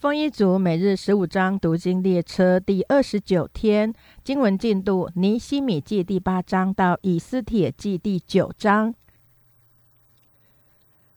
[0.00, 3.92] 丰一族每日十五章读经列车第二十九天
[4.24, 8.94] 经文进度：尼西米记第八章到以斯帖记第九章。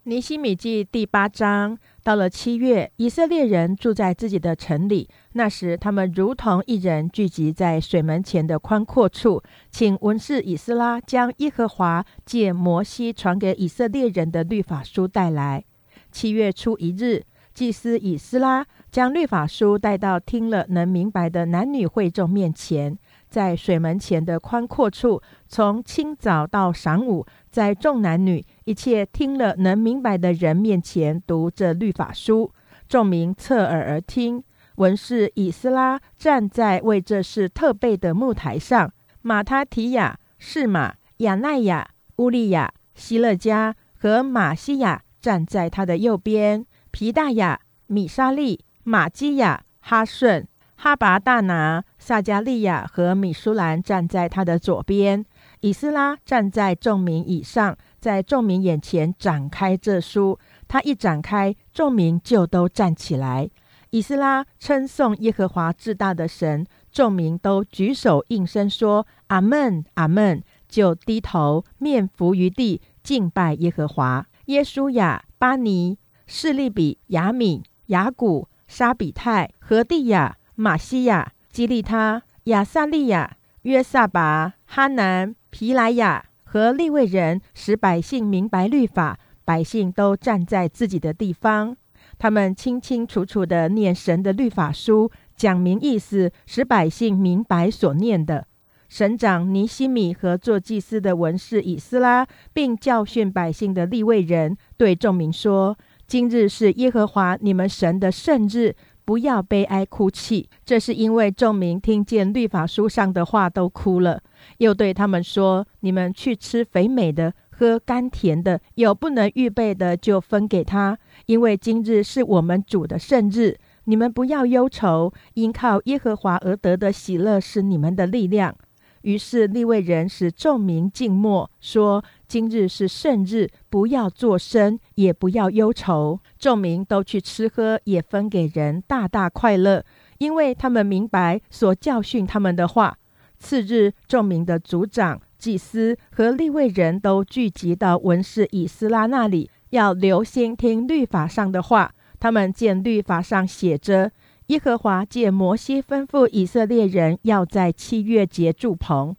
[0.03, 5.07] 尼西米记第八章到了七月，以色列人住在自己的城里。
[5.31, 9.41] 那时，他们如同一人聚集在水门前的宽阔处，
[9.71, 15.63] 请文士以斯拉将耶和华借摩西传给以色列人的律法书带来。
[16.11, 17.23] 七月初一日。
[17.53, 22.97] 祭司以斯拉将律法书带到听了能明白的男女会众面前，
[23.29, 32.51] 在水门前的宽阔处，从清早到晌午，在众男女一切听了能明白的人面前读这律法书。
[32.89, 34.43] 众民侧耳而听。
[34.77, 38.91] 文士以斯拉站在为这事特备的木台上，
[39.21, 46.65] 马他提亚、士马、亚奈亚、乌利亚、希勒加和马西亚站在他的右边。
[46.93, 55.25] 皮大雅、米沙利、马基亚、哈顺、哈拔大拿、撒加利亚和米舒兰站在他的左边。
[55.61, 60.37] 以斯拉站在众民以上，在众民眼前展开这书。
[60.67, 63.49] 他一展开，众民就都站起来。
[63.89, 74.27] 以斯拉称颂耶和华至大的神，众民都举手应声说：“阿门，阿门！”就低头面伏于地，敬拜耶和华。
[74.45, 75.97] 耶稣亚、巴尼。
[76.35, 89.19] 士利比、雅敏、雅古、沙比泰、何地亚、马西亚、基利他、亚萨利亚、约萨拔、哈南、皮莱亚和利未人，使百姓明白律法。
[89.45, 91.77] 百姓都站在自己的地方，
[92.17, 98.47] 他们清清楚楚地念神的律法书，讲明意思，使百姓明白所念的。
[98.89, 105.77] 省长尼西米和做祭司的文士以斯拉，并教训百姓的利未人，对众民说。
[106.07, 110.47] 今日是耶和华你们神的圣日，不要悲哀哭泣。
[110.63, 114.21] 这是因为众民听见律法书上的话都哭了。
[114.57, 123.57] 又对他们说：“你们去吃肥美的，喝甘甜的，有不能预备的就分给他，因为今日是我们主的圣日。
[123.85, 128.55] 你们不要忧愁，因靠耶和华而得的喜乐是你们的力量。”
[129.03, 139.85] 于是立位人使众民静默，说：“今日是圣日，不要作声，也不要忧愁。”众民都去吃喝，也分给人，大大快乐，
[140.17, 142.97] 因为他们明白所教训他们的话。
[143.37, 151.93] 次日，众民的族长、祭司和立位人都聚集到文士以斯拉那里，要留心听律法上的话。
[152.21, 154.13] 他们见律法上写着。
[154.47, 159.15] 耶和华借摩西吩咐以色列人，要在七月节住棚，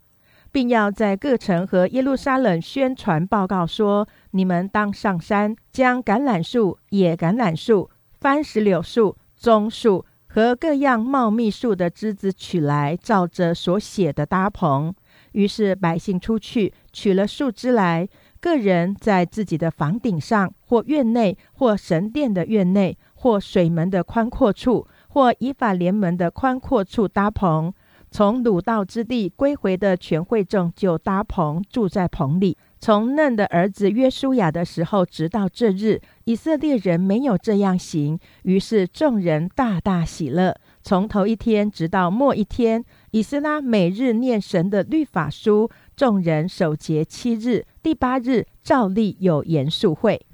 [0.51, 14.93] 并要在各城和耶路撒冷宣传报告说：你们当上山，将橄榄树、野橄榄树、番石榴树、棕树和各样茂密树的枝子取来，照着所写的搭棚。
[15.31, 18.07] 于是百姓出去取了树枝来，
[18.39, 24.87] 个人在自己的房顶上，或院内，或神殿的院内，或水门的宽阔处。
[25.15, 27.73] 或以法联盟的宽阔处搭棚，
[28.11, 32.57] 从鲁道之地归回的全会众就搭棚住在棚里。
[32.81, 38.19] 从嫩的儿子约书亚的时候，直到这日，以色列人没有这样行。
[38.43, 40.53] 于是众人大大喜乐。
[40.83, 45.71] 从头一天直到末一天，以斯拉每日念神的律法书。
[45.95, 50.25] 众人守节七日，第八日照例有严肃会。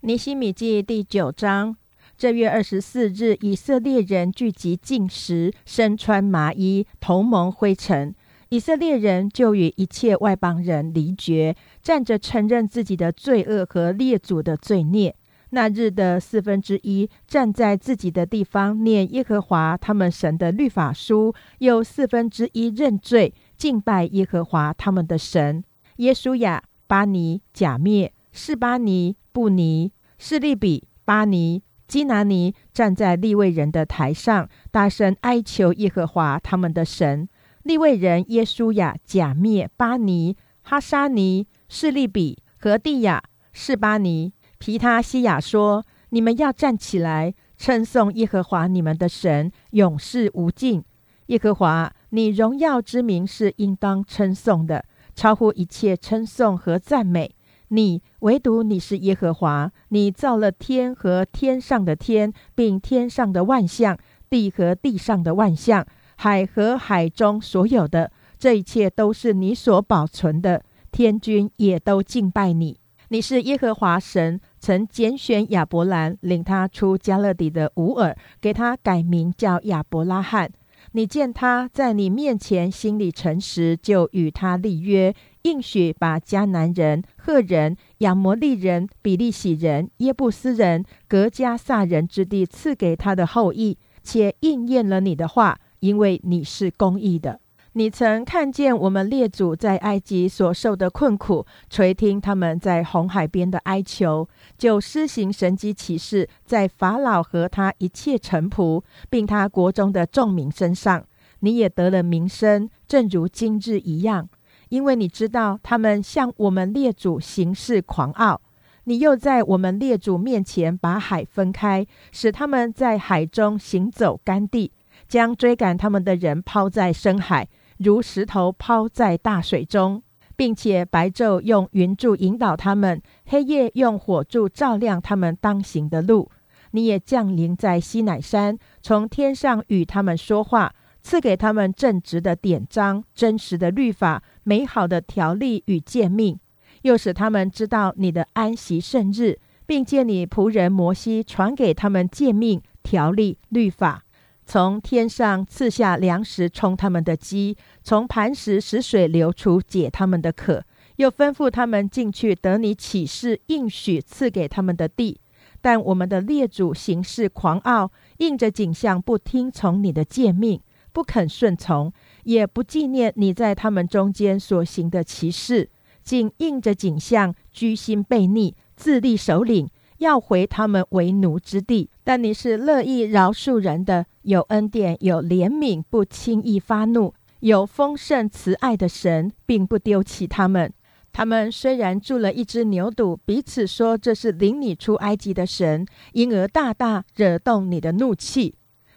[0.00, 1.74] 尼西米记第九章。
[2.18, 8.14] 这月二十四日，以色列人聚集进食，身穿麻衣，头蒙灰尘。
[8.48, 15.14] 以色列人就与一切外邦人离绝，站着承认自己的罪恶和列祖的罪孽。
[15.50, 25.62] 那日的四分之一站在自己的地方念耶和华他们神的律法书，又四分之一认罪敬拜耶和华他们的神。
[25.96, 31.62] 耶稣亚、巴尼、贾灭、士巴尼、布尼、士利比、巴尼。
[31.86, 37.28] 基拿尼站在利未人的台上，大声哀求耶和华他们的神。
[37.62, 43.22] 利未人耶稣亚、假灭、巴尼、哈沙尼、士利比和蒂亚、
[43.52, 50.84] 士巴尼、皮他西亚说：“你们要站起来，称颂耶和华你们的神，永世无尽。
[51.26, 54.84] 耶和华，你荣耀之名是应当称颂的，
[55.14, 57.34] 超乎一切称颂和赞美。”
[57.68, 63.98] 你唯独你是耶和华，你造了天和天上的天，并天上的万象，
[64.30, 65.84] 地和地上的万象，
[66.16, 70.62] 海和海中所有的，这一切都是你所保存的。
[70.92, 72.78] 天君也都敬拜你。
[73.08, 80.50] 你是耶和华神，曾拣选亚伯兰，领他出加勒底的乌尔，给他改名叫亚伯拉罕。
[80.92, 85.14] 你见他在你面前心里诚实，就与他立约，
[85.46, 97.38] 应许把迦南人、赫人、亚摩利人、比利洗人、耶布斯人、格加萨人之地赐给他的后裔，且应验了你的话，因为你是公义的。
[97.74, 104.28] 你曾看见我们列祖在埃及所受的困苦，垂听他们在红海边的哀求，
[104.58, 111.04] 就施行神迹奇事，在法老和他一切臣仆，并他国中的众民身上，
[111.38, 114.28] 你也得了名声，正如今日一样。
[114.68, 118.40] 因为你知道他们向我们列祖行事狂傲，
[118.84, 124.72] 你又在我们列祖面前把海分开，使他们在海中行走干地，
[125.08, 127.48] 将追赶他们的人抛在深海。
[127.78, 130.02] 如石头抛在大水中，
[130.34, 136.30] 并且白昼用云柱引导他们，黑夜用火柱照亮他们当行的路。
[136.72, 140.74] 你也降临在西乃山，从天上与他们说话，
[141.06, 146.36] 赐给他们正直的典章、真实的律法、美好的条例与诫命，
[146.82, 154.02] 又使他们知道你的安息圣日，并借你仆人摩西传给他们诫命、条例、律法。
[154.44, 160.64] 从天上赐下粮食充他们的饥，从磐石使水流出解他们的渴，
[160.96, 165.20] 又吩咐他们进去得你启示应许赐给他们的地。
[165.60, 170.60] 但我们的列祖行事狂傲，应着景象不听从你的诫命，
[170.96, 171.92] 不肯顺从，
[172.24, 175.68] 也不纪念你在他们中间所行的奇事，
[176.02, 179.68] 竟应着景象居心悖逆，自立首领。
[179.98, 190.72] 要回他们为奴之地，但你是乐意饶恕人的，有恩典，有怜悯，不轻易发怒，有丰盛慈爱的神，并不丢弃他们。
[191.12, 198.54] 他们虽然住了一只牛犊，彼此说这是领你出埃及的神，因而大大惹动你的怒气，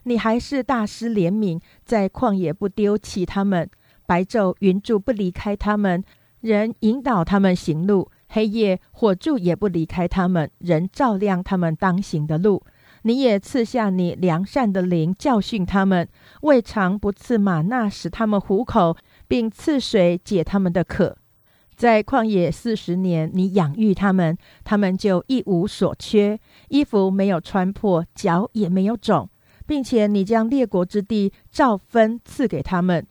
[0.10, 3.70] 你还是大施怜悯，在旷野不丢弃他们，
[4.08, 6.04] 白昼云柱不离开他们，
[6.42, 8.10] 人引导他们行路。
[8.30, 12.64] 黑夜火柱也不离开他们，人照亮他们当行的路。
[13.04, 16.08] 你也赐下你良善的灵，教训他们；
[16.42, 18.98] 未尝不赐马纳使他们糊口，
[19.28, 21.16] 并赐水解他们的渴。
[21.76, 26.40] 在旷野四十年，你养育他们，他们就一无所缺，
[26.70, 29.30] 衣服没有穿破，脚也没有肿，
[29.69, 33.06] 并且你将列国之地照分赐给他们，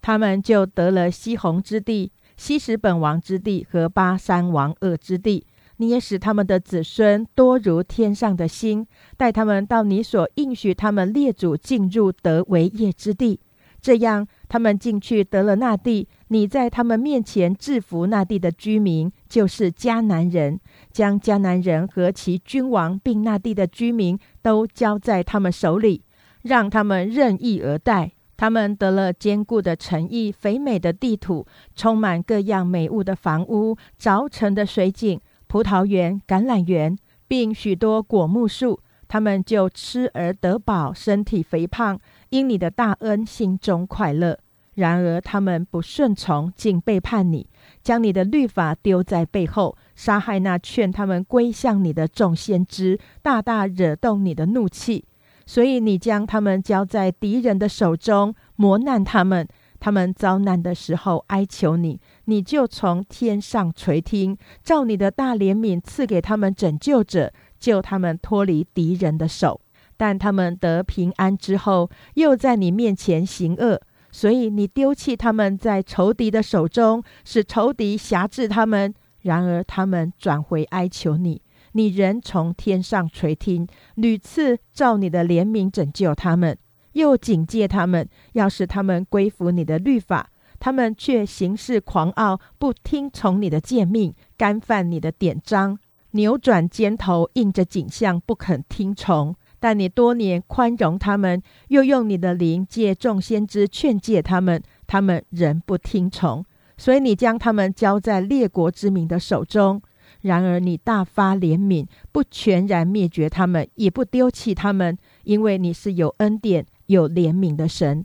[0.00, 2.10] 他们就得了西红之地。
[2.34, 5.46] 西什本王之地和巴山王恶之地，
[5.76, 8.86] 你也使他们的子孙多如天上的星，
[9.18, 13.38] 带他们到你所应许他们列祖进入得为业之地。
[13.82, 20.58] 这样，他们进去得了那地，你在他们面前制服那地的居民，就是迦南人，
[20.98, 26.02] 将迦南人和其君王并那地的居民都交在他们手里，
[26.42, 28.10] 让他们任意而待。
[28.36, 31.46] 他们得了坚固的城邑、肥美的地土、
[31.76, 36.98] 充满各样美物的房屋、凿成的水井、葡萄园、橄榄园，
[37.28, 38.80] 并许多果木树。
[39.06, 41.96] 他们就吃而得饱，身体肥胖，
[42.30, 44.36] 因你的大恩，心中快乐。
[44.74, 47.48] 然而他们不顺从，竟背叛你，
[47.88, 55.06] 将你的律法丢在背后，杀害那劝他们归向你的众先知，大大惹动你的怒气。
[55.46, 59.48] 所以你将他们交在敌人的手中，磨难他们。
[59.80, 69.62] 他们遭难的时候哀求你，你就从天上垂听，照你的大怜悯赐给他们拯救者，救他们脱离敌人的手。
[69.96, 78.94] 但他们得平安之后，又在你面前行恶，所以你丢弃他们在仇敌的手中，使仇敌辖制他们。
[79.20, 81.42] 然而他们转回哀求你。
[81.72, 86.56] 你仍从天上垂听，屡次照你的怜悯拯救他们，
[86.92, 90.30] 又警戒他们，要使他们归服你的律法。
[90.58, 95.78] 他们却行事狂傲，不听从你的诫命，干犯你的典章，
[96.12, 99.36] 扭转肩头，应着景象，不肯听从。
[99.60, 106.44] 但你多年宽容他们，又用你的灵借众先知劝诫他们，他们仍不听从，
[106.76, 109.82] 所以你将他们交在列国之民的手中。
[110.22, 118.04] 然而，你大发怜悯，不全然灭绝他们，也不丢弃他们，因为你是有恩典、有怜悯的神。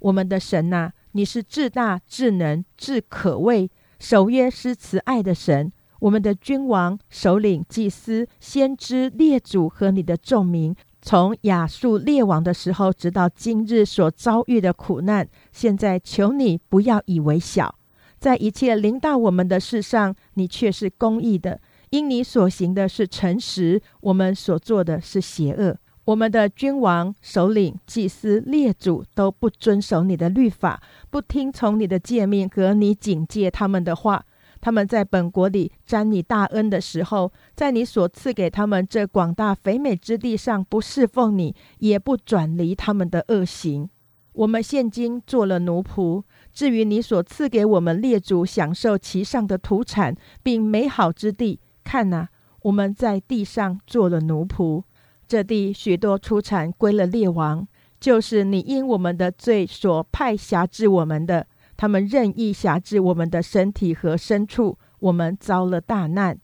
[0.00, 5.72] 我们的神呐，你是至大、至能、至可畏、守约施慈爱的神。
[6.00, 10.72] 我们的君王、首领、祭司、先知、列祖和你的众民，
[11.08, 17.74] 从亚述列王的时候，直到今日所遭遇的苦难，现在求你不要以为小。
[18.18, 25.78] 在一切临到我们的事上，你却是公义的，因你所行的是诚实，我们所做的是邪恶。
[26.04, 34.26] 我们的君王、首领、祭司、列祖都不遵守你的律法，不听从你的诫命和你警戒他们的话。
[34.60, 43.88] 他们在本国里沾你大恩的时候，在你所赐给他们这广大肥美之地上，不侍奉你，也不转离他们的恶行。
[44.32, 46.22] 我们现今做了奴仆。
[46.52, 52.28] 至于你所赐给我们列祖享受其上的土产，并美好之地，看哪，
[52.62, 54.82] 我们在地上做了奴仆。
[55.26, 57.66] 这地许多出产归了列王，
[58.00, 61.46] 就是你因我们的罪所派辖制我们的。
[61.78, 66.36] 他们任意辖制我们的身体和牲畜，我们遭了大难。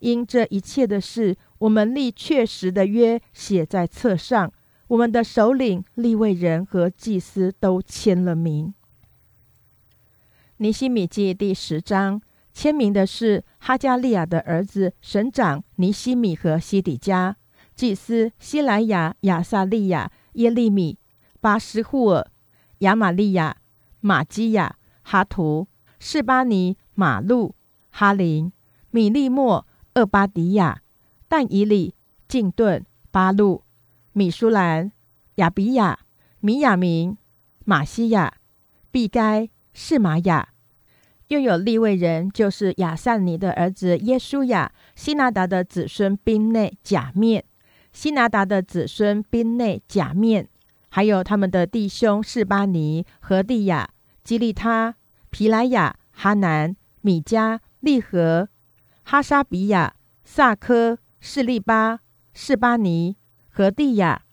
[0.00, 4.52] 因这一切的事，我们立确实的约写在册上，
[4.88, 8.74] 我们的首领、立位人和祭司都签了名。
[10.58, 12.20] 尼西米记第十章
[12.52, 17.36] 签名的是哈加利亚的儿子省长尼西米和西底家。
[17.74, 20.98] 祭司希莱亚、亚撒利亚、耶利米、
[21.40, 22.30] 巴斯户尔、
[22.80, 23.56] 亚玛利亚、
[24.04, 25.66] 玛基亚、哈图、
[25.98, 27.54] 士巴尼、马路、
[27.88, 28.52] 哈林、
[28.90, 30.82] 米利莫、厄巴迪亚、
[31.26, 31.94] 但以里、
[32.28, 33.62] 敬顿、巴路、
[34.12, 34.92] 米舒兰、
[35.36, 36.00] 亚比亚、
[36.40, 37.16] 米亚明、
[37.64, 38.34] 马西亚、
[38.90, 40.50] 毕该、士玛雅。
[41.28, 47.42] 又有立位人，就是亚萨尼的儿子耶稣亚、希拿达的子孙宾内、假面。
[47.90, 50.46] 希拿达的子孙宾内假面，
[50.90, 53.88] 还有他们的弟兄士巴尼、何地亚、
[54.24, 54.96] 基利他、
[55.30, 58.48] 皮莱亚、哈南、米加、利和、
[59.04, 62.00] 哈沙比亚、萨科、士利巴、
[62.32, 63.16] 士巴尼、
[63.50, 64.24] 何地亚、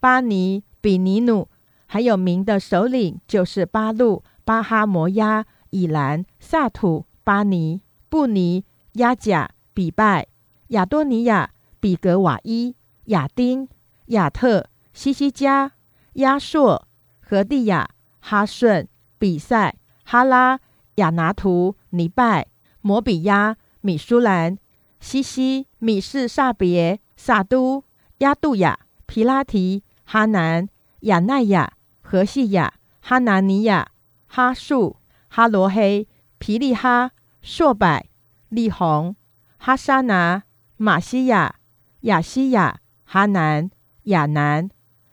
[0.00, 1.48] 巴尼、比尼努，
[1.86, 10.28] 还有名的首领就是巴路、巴哈摩亚、以兰、萨土、巴尼、布尼、亚甲、比拜、
[10.68, 12.76] 亚多尼亚、比格瓦伊。
[13.06, 13.68] 亚丁、
[14.06, 15.72] 亚特、西西加、
[16.14, 16.86] 亚硕、
[17.18, 18.86] 何地亚、哈顺、
[19.22, 20.58] 比赛、哈拉、
[20.96, 22.48] 亚拿图、尼拜、
[22.80, 24.58] 摩比亚、米舒兰、
[24.98, 27.84] 西西、米士萨别、萨都、
[28.18, 30.68] 亚杜亚、皮拉提、哈南、
[31.02, 33.92] 亚奈亚、何西亚、哈拿尼亚、
[34.26, 34.96] 哈树、
[35.28, 37.12] 哈罗黑、皮利哈、
[37.42, 38.04] 硕柏、
[38.48, 39.14] 利红、
[39.56, 40.42] 哈沙拿、
[40.76, 41.60] 马西亚、
[42.00, 42.82] 亚西亚。
[43.12, 43.70] 哈南、
[44.04, 44.70] 亚南、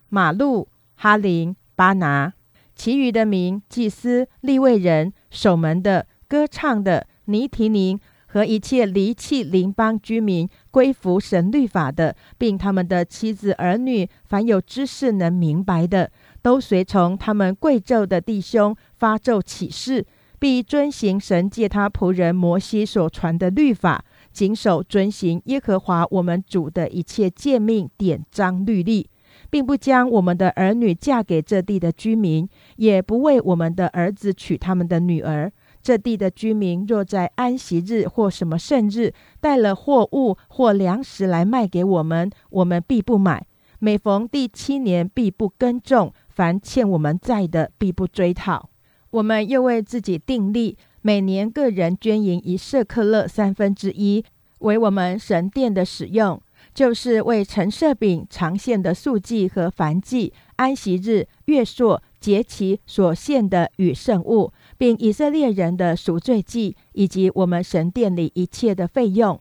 [0.07, 2.31] 马路、哈林、巴拿，
[2.79, 16.09] 其余的名祭司、立位人、守门的、歌唱的、尼提宁和一切离弃邻邦居民归服神律法的，并他们的妻子儿女，凡有知识能明白的，
[16.41, 20.07] 都随从他们贵胄的弟兄发咒起誓，
[20.39, 24.05] 必遵行神借他仆人摩西所传的律法。
[24.31, 29.09] 谨守遵行耶和华我们主的一切诫命典章律例，
[29.49, 35.51] 并不将我们的儿女嫁给这地的居民，也不为我们的儿子娶他们的女儿。
[35.81, 43.45] 这地的居民若在安息日或什么圣日带了货物或粮食来卖给我们，我们必不买。
[43.79, 48.69] 每逢第七年，必不耕种；凡欠我们债的，必不追讨。
[49.11, 50.77] 我们又为自己定立。
[51.01, 54.21] 每年个人捐银一舍克勒三分之一，
[54.59, 56.41] 为我们神殿的使用，
[56.79, 69.38] 就是为陈设饼、长线的素祭和燔祭、安息日、月朔、节期所献的与圣物，并以色列人的赎罪祭，以及我们神殿里一切的费用。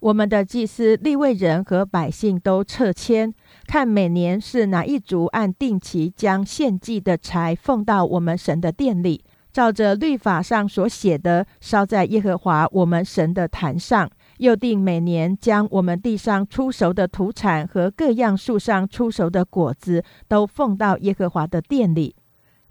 [0.00, 3.34] 我们的祭司、立位人和百姓都撤迁，
[3.66, 9.22] 看每年是哪一族按定期将献祭的财奉到我们神的殿里。
[9.52, 14.08] 照着律法上所写的，烧在耶和华我们神的坛上；
[14.42, 22.16] 又定每年将我们地上出熟的土产和各样树上出熟的果子，都奉到耶和华的殿里；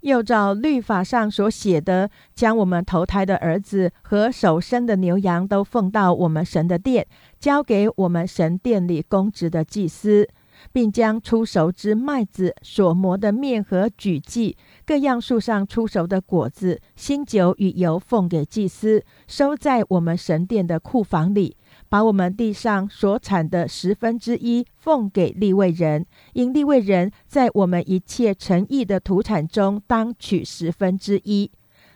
[0.00, 7.06] 又照律法上所写的，将我们投胎的儿子和首生的牛羊都奉到我们神的殿，
[7.40, 10.28] 交给我们神殿里公职的祭司。
[10.72, 21.56] 并将出熟之麦子、所磨的面和举祭各样树上出熟的果子、新酒与油奉给祭司，收在我们神殿的库房里。
[21.92, 31.50] 把我们地上所产的十分之一奉给立位人，因立位人在我们一切诚意的土产中当取十分之一。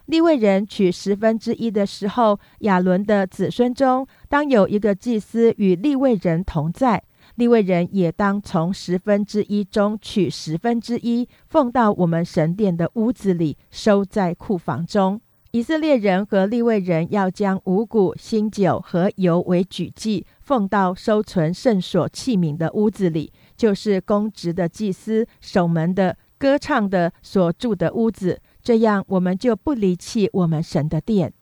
[0.04, 7.02] 立位人取十分之一的时候，亚伦的子孙中当有一个祭司与立位人同在。
[7.36, 15.22] 利未人也当从十分之一中取十分之一，奉到我们神殿的屋子里，收在库房中。
[15.56, 28.38] 以色列人和利未人要将五谷、新酒和油为举祭，奉到收存圣所器皿的屋子里，就是公职的祭司、守门的、歌唱的所住的屋子。
[28.62, 31.32] 这样，我们就不离弃我们神的殿。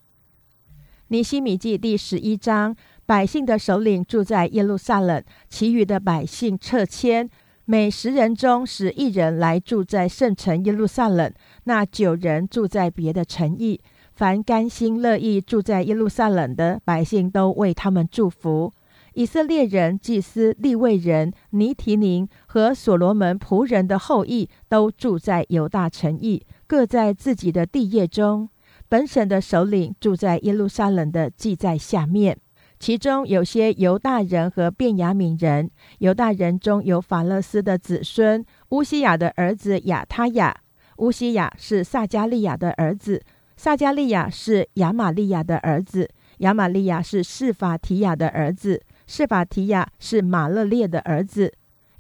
[1.09, 7.29] 尼西米记第十一章，百姓的首领住在耶路撒冷，其余的百姓撤迁。
[7.67, 11.33] 每十人中使一人来住在圣城耶路撒冷，
[11.65, 13.81] 那九人住在别的城邑。
[14.15, 18.73] 凡甘心乐意住在耶路撒冷的百姓，都为他们祝福。
[19.15, 28.49] 以色列人、祭司、利未人、尼提宁和所罗门仆人的后裔，都住在犹大城邑，各在自己的地业中。
[28.89, 32.39] 本省的首领住在耶路撒冷的，记在下面。
[32.79, 35.71] 其中有些犹大人和便雅悯人。
[35.99, 40.55] 犹大人中有法勒斯的子孙乌西亚的儿子亚他亚。
[40.99, 43.23] 乌西亚是撒加利亚的儿子，
[43.65, 51.51] 撒加利亚是亚玛利亚的儿子，亚玛利亚是释法提亚的儿子，释法提亚是马勒列的儿子。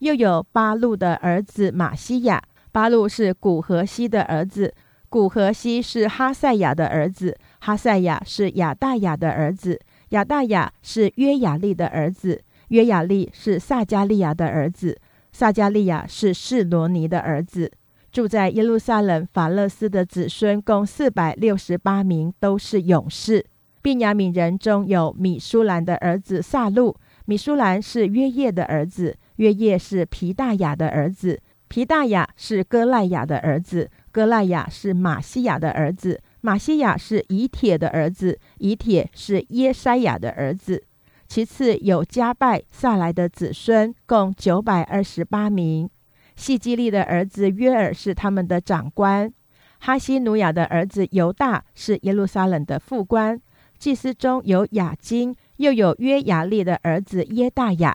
[0.00, 4.74] 又有巴路的儿子马西亚，巴路是古河西的儿子，
[5.08, 9.80] 古河西是哈赛亚的儿子，哈赛亚是亚大雅的儿子。
[10.10, 14.98] 亚大雅是约雅利的儿子，约雅利是撒加利亚的儿子，
[15.32, 17.72] 撒加利亚是示罗尼的儿子。
[18.14, 23.44] 住在耶路撒冷法勒斯的子孙共四百六十八名，都是勇士。
[23.82, 36.20] 便雅悯人中有米舒兰的儿子萨路，米舒兰是约叶的儿子，约叶是皮大雅的儿子，皮大雅是哥赖雅的儿子，哥赖雅是马西亚的儿子。
[36.40, 40.84] 马西亚是以铁的儿子，以铁是耶筛亚的儿子。
[41.26, 45.90] 其次有加拜萨来的子孙，共九百二十八名。
[46.36, 49.32] 细基利的儿子约尔是他们的长官。
[49.80, 53.40] 哈西努亚的儿子犹大是耶路撒冷的副官。
[53.78, 57.94] 祭司中有雅金，又有约雅利的儿子耶大雅，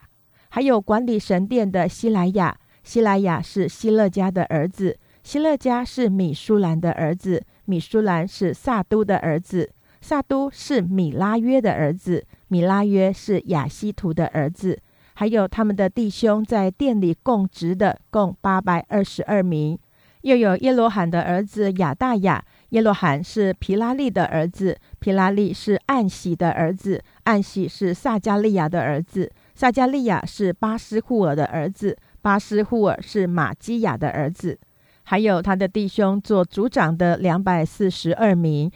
[0.50, 2.58] 还有管理神殿的希莱亚。
[2.84, 7.44] 希莱亚是希勒家的儿子，希勒家是米舒兰的儿子。
[7.66, 9.72] 米舒兰是萨都的儿子，
[10.02, 14.80] 萨都是米拉约的儿子，米拉约是亚西图的儿子。
[15.20, 19.78] 还有他们的弟兄在店里供职的，共八百二十二名。
[20.22, 34.58] 又有耶罗罕的儿子亚大雅，耶罗罕是皮拉利的儿子，皮拉利是暗喜的儿子，暗喜是撒加利亚的儿子，撒加利亚是巴斯户尔的儿子，巴斯户尔是马基亚的儿子。
[35.04, 38.72] 还有他的弟兄做族长的两百四十二名，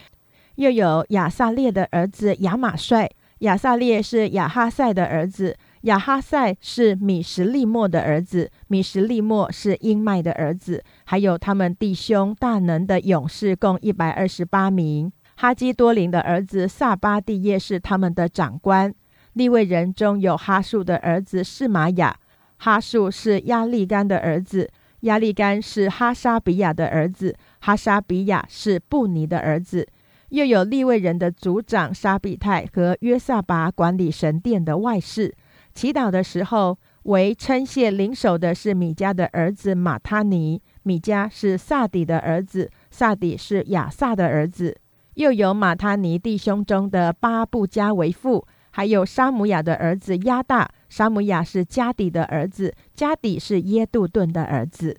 [0.56, 10.82] 又有亚萨列的儿子亚马帅，亚萨列是亚哈赛的儿子，亚哈赛是米什利莫的儿子，米什利莫是英麦的儿子。
[11.04, 18.94] 还有他们弟兄大能的勇士共一百二十八名，哈基多林的儿子萨巴蒂耶是他们的长官。
[19.34, 22.16] 立位人中有哈树的儿子是玛雅，
[22.60, 24.70] 哈树是亚利干的儿子。
[25.02, 29.86] 亚利干是哈沙比亚的儿子，哈沙比亚是布尼的儿子。
[30.30, 35.36] 又有利未人的族长沙比泰和约萨拔管理神殿的外事。
[35.74, 40.62] 祈祷的时候，为称谢领首的是米迦的儿子马他尼。
[40.84, 44.78] 米迦是萨底的儿子，萨底是亚萨的儿子。
[45.16, 50.70] 又有马他尼弟兄中的巴布加为父，还有沙姆雅的儿子亚大。
[50.90, 54.98] 沙姆亚是加底的儿子，加底是耶杜顿的儿子。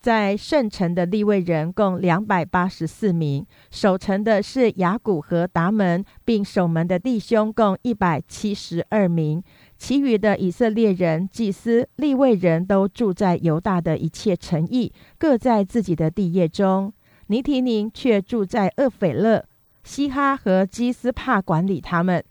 [0.00, 9.42] 在圣城的立位人共两百八十四名，守城的是雅古和达门，并守门的弟兄共一百七十二名。
[9.86, 16.90] 其余的以色列人、祭司、立位人都住在犹大的一切城邑，各在自己的地业中。
[17.26, 19.44] 尼提宁却住在厄斐勒、
[19.82, 22.24] 西哈和基斯帕，管理他们。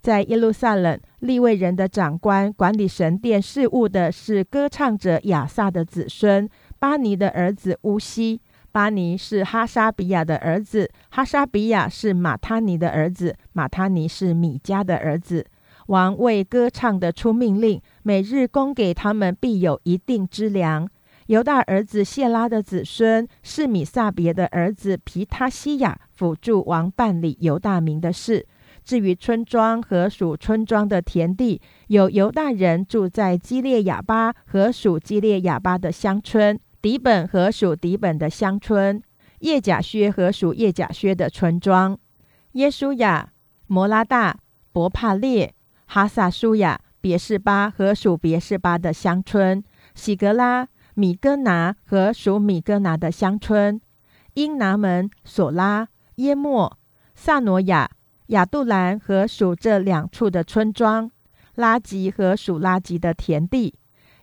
[0.00, 8.40] 在耶路撒冷，立位人的长官管理神殿事务的是歌唱者亚萨的子孙巴尼的儿子乌西。
[8.70, 15.44] 巴尼是哈沙比亚的儿子，哈沙比亚是马他尼的儿子，马他尼是米迦的儿子。
[15.90, 20.88] 王为歌唱的出命令，每日供给他们必有一定之粮。
[21.26, 28.46] 犹大儿子谢拉的子孙是米撒别的儿子皮他西亚辅助王办理犹大民的事。
[28.84, 39.02] 至于村庄和属村庄的田地，有犹大人住在基列亚巴和属基列亚巴的乡村，底本和属底本的乡村，
[39.40, 41.98] 叶甲薛和属叶甲薛的村庄，
[42.52, 43.32] 耶稣亚、
[43.66, 44.38] 摩拉大、
[44.72, 45.52] 伯帕列、
[45.92, 49.60] 哈萨舒亚、别是巴和属别是巴的乡村，
[49.96, 53.80] 喜格拉、米哥拿和属米哥拿的乡村，
[54.34, 56.78] 英拿门、索拉、耶莫。
[57.16, 57.90] 萨诺亚、
[58.28, 61.10] 亚杜兰和属这两处的村庄，
[61.56, 63.74] 拉吉和属拉吉的田地，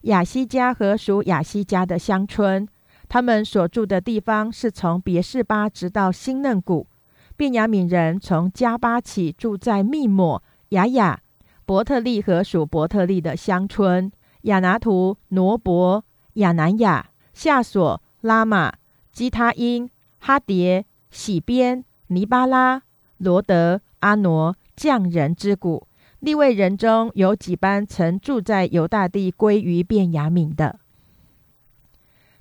[0.03, 2.65] 亚西加和属亚西加的乡村。
[3.09, 6.87] 他们所住的地方是从别是巴直到新嫩谷。
[7.35, 11.19] 便雅悯人从加巴起住在密抹、雅雅、
[11.67, 14.09] 伯特利和属伯特利的乡村，
[14.43, 16.01] 亚拿图、挪伯、
[16.35, 18.71] 亚南亚、夏索、拉玛、
[19.11, 22.83] 基他因、哈迭、喜边、尼巴拉、
[23.17, 25.85] 罗德、阿挪匠人之谷。
[26.21, 30.79] 立位人中有几班曾住在犹大地归于便雅悯的。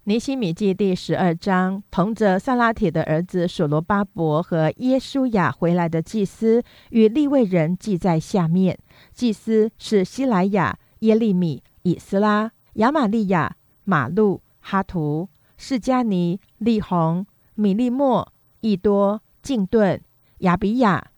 [0.04, 8.78] 尼希米记第十二章，同着萨拉铁的儿子所罗巴伯和耶稣雅回来的祭司与利未人记在下面。
[9.16, 20.00] 祭司是希莱亚、耶利米、以斯拉、亚玛利亚、马路、哈图、释迦尼、利红、米利莫、易多、敬顿、
[20.40, 21.12] 亚比亚、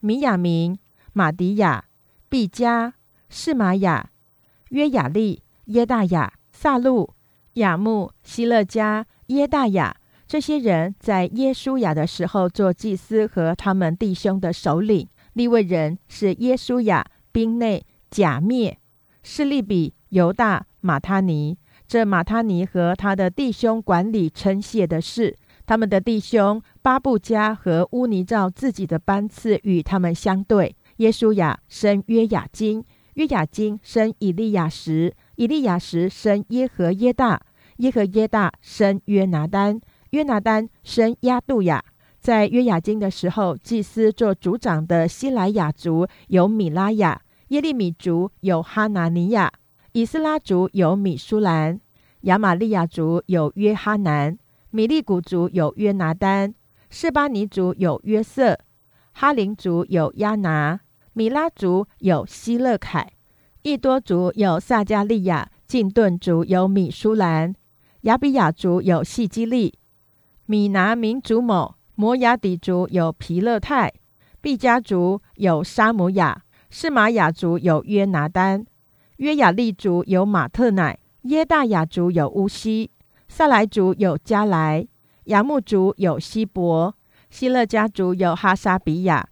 [0.00, 0.78] 米亚明、
[1.14, 1.86] 马迪亚、
[2.28, 2.92] 毕加、
[3.30, 4.10] 释玛雅、
[4.68, 7.14] 约雅利、耶大雅、萨路。
[7.58, 10.94] 雅木、希勒加、耶大雅这些人。
[10.98, 15.08] 在耶稣雅的时候做祭司和他们弟兄的首领。
[15.32, 15.98] 立位人。
[16.08, 18.78] 是耶稣雅、兵内、假灭、
[19.22, 21.56] 示利比、犹大、马他尼。
[21.86, 25.36] 这马他尼和他的弟兄管理称谢的事。
[25.64, 30.74] 他们的弟兄巴布加和乌尼照自己的班次与他们相对。
[30.96, 37.40] 耶稣雅生约雅金，约雅金生以利亚时，以利亚时生耶和耶大。
[37.78, 41.84] 耶和耶大生约拿丹，约拿丹生亚杜亚。
[42.28, 49.50] 在约雅金的时候，祭司做族长的希莱雅族有米拉雅，耶利米族有哈拿尼亚，
[49.92, 51.80] 以斯拉族有米舒兰，
[52.24, 54.36] 亚玛利亚族有约哈南，
[54.68, 56.52] 米利古族有约拿丹，
[56.90, 58.58] 示巴尼族有约瑟，
[59.12, 60.80] 哈林族有亚拿，
[61.14, 63.10] 米拉族有希勒凯，
[63.62, 67.54] 易多族有撒加利亚，晋顿族有米舒兰。
[68.02, 69.78] 亚比亚族有细基利，
[70.44, 73.92] 米拿民族某摩亚底族有皮勒泰，
[74.40, 78.64] 毕加族有沙姆亚，士玛雅族有约拿丹，
[79.16, 82.92] 约雅利族有马特乃，耶大雅族有乌西，
[83.26, 84.86] 萨莱族有加莱，
[85.24, 86.94] 雅木族有希伯，
[87.30, 89.28] 希勒家族有哈沙比亚，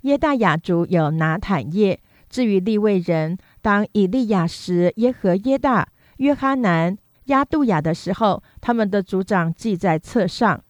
[0.00, 2.00] 耶大雅族有拿坦叶。
[2.28, 6.98] 至于利未人，当以利亚时，耶和耶大、约哈南。
[7.26, 10.60] 亚杜亚的时候，他们的族长记在册上。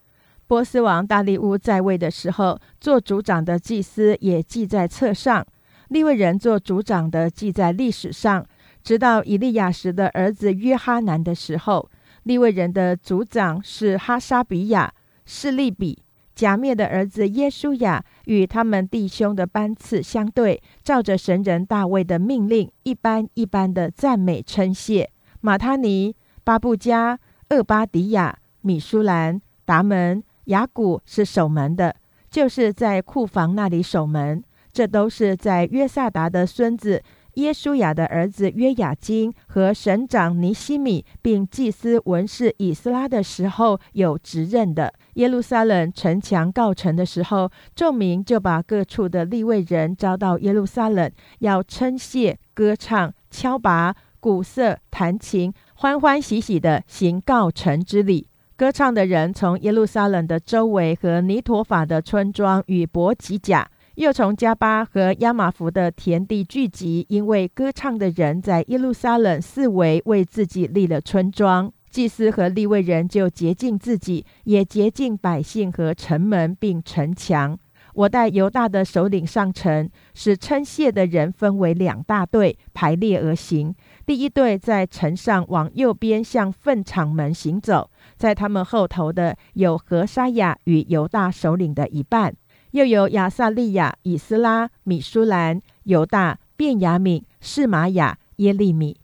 [0.51, 5.47] 波斯王大利乌在位的时候，做族长的祭司也记在册上。
[5.91, 8.45] 利未人做族长的记在历史上，
[8.83, 11.89] 直到以利亚时的儿子约哈南的时候，
[12.25, 14.93] 利未人的族长是哈沙比亚、
[15.25, 16.03] 是利比、
[16.35, 25.13] 假灭的儿子耶稣亚，与他们弟兄的班次相对，照着神人大卫的命令，一般一般的赞美称谢。
[25.41, 26.17] 马他尼。
[26.43, 31.97] 巴布加、厄巴迪亚、米舒兰、达门、雅古是守门的，
[32.31, 34.43] 就是在库房那里守门。
[34.73, 37.03] 这都是在约萨达的孙子
[37.35, 44.93] 耶稣雅的儿子约雅金和省长尼西米，并祭司文士以斯拉的时候有职任的。
[45.15, 51.11] 耶路撒冷城墙告成的时候，众民就把各处的立位人招到耶路撒冷，
[51.41, 55.53] 要称谢、歌唱、敲拔、鼓瑟、弹琴。
[55.75, 58.29] 欢欢喜喜的行告成之礼，
[58.61, 71.73] 歌唱的人从耶路撒冷的周围和尼陀法的村庄与伯吉甲，又从加巴和亚玛福的田地聚集，因为歌唱的人在耶路撒冷四围为自己立了村庄。
[71.91, 77.59] 祭司和立位人就洁净自己，也洁净百姓和城门并城墙。
[77.93, 83.75] 我带犹大的首领上城，使称谢的人分为两大队，排列而行。
[84.07, 92.31] 第一队在城上往右边向粪场门行走，在他们后头的有何沙雅与犹大首领的一半，
[92.73, 98.95] 又有亚萨利亚、以斯拉、米舒兰、犹大、便雅敏、士玛雅、耶利米，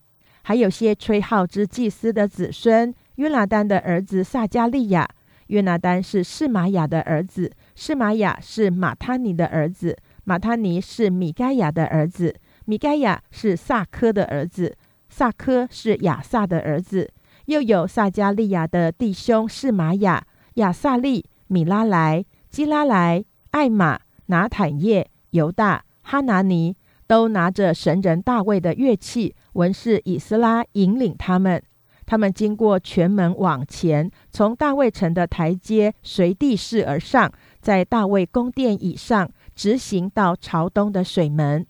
[0.43, 2.95] 还有些吹号之祭司的子孙。
[3.15, 5.09] 约拿丹的儿子撒加利亚，
[5.47, 14.77] 约拿丹是士玛雅的儿子，士玛雅是马他尼的儿子，马他尼是米该亚的儿子，米该亚是萨科的儿子。
[15.09, 17.09] 萨科是亚萨的儿子，
[17.47, 29.35] 又有撒加利亚的弟兄是玛雅、亚萨利、米拉莱、基拉莱、艾玛、拿坦叶、犹大、哈拿尼，都拿着神人大卫的乐器。
[29.53, 31.63] 文士以斯拉引领他们，
[32.05, 41.65] 他们经过全门往前，从大卫城的台阶随地势而上，在大卫宫殿以上直行到朝东的水门。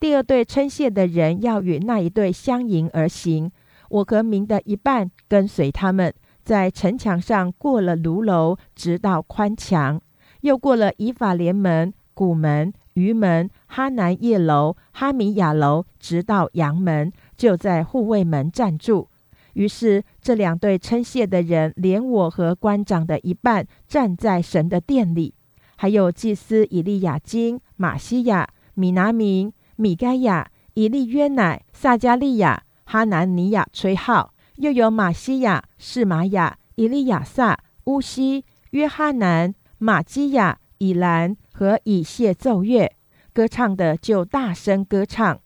[0.00, 3.50] 第二队称谢的人要与那一队相迎而行。
[3.88, 6.12] 我和民的一半跟随他们，
[6.44, 10.00] 在城墙上过了炉楼，直到宽墙，
[10.42, 19.08] 又过了以法联门、古门、鱼门、哈南叶楼、哈米亚楼，直到阳门，就在护卫门站住。
[19.54, 25.32] 于是，这两队称谢的人，连我和官长的一半，站在神的殿里；
[25.76, 42.90] 还有祭司以利亚金、马西亚、米拿明、米该亚、以利约乃、撒加利亚、哈南尼亚吹号；又有马西亚、士玛雅、以利亚撒、乌西、约哈南、马基亚、以兰和以谢奏乐，
[43.34, 45.38] 歌唱的就大声歌唱。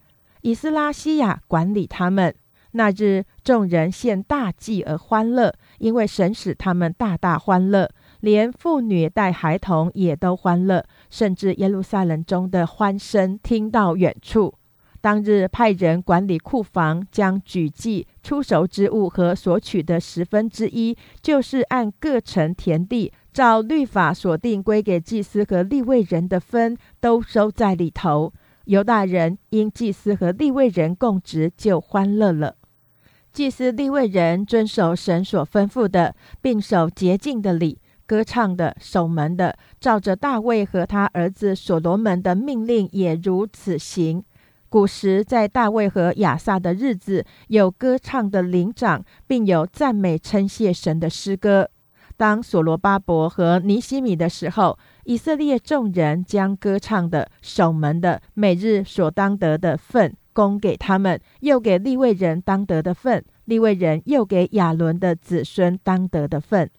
[0.42, 2.32] 以斯拉西亚管理他们。
[2.74, 14.54] 那日，众人献大祭而欢乐，因为神使他们大大欢乐，连妇女带孩童也都欢乐，甚至耶路撒冷中的欢声听到远处。
[15.02, 28.32] 当日派人管理库房，将举祭出熟之物和所取的十分之一，就是按各城田地照律法所定归给祭司和立位人的分，都收在里头。
[28.66, 32.54] 犹大人因祭司和立位人供职，就欢乐了。
[33.32, 44.22] 祭司立位人遵守神所吩咐的，并守洁净的礼，歌唱的、守门的，照着大卫和他儿子所罗门的命令，也如此行。
[44.72, 51.68] 古时在大卫和亚萨的日子，有歌唱的灵长，并有赞美称谢神的诗歌。
[52.16, 60.16] 当所罗巴伯和尼西米的时候，以色列众人将歌唱的、守门的，每日所当得的份。
[60.32, 66.70] 供给他们，又给利未人当得的份；利未人又给亚伦的子孙当得的份。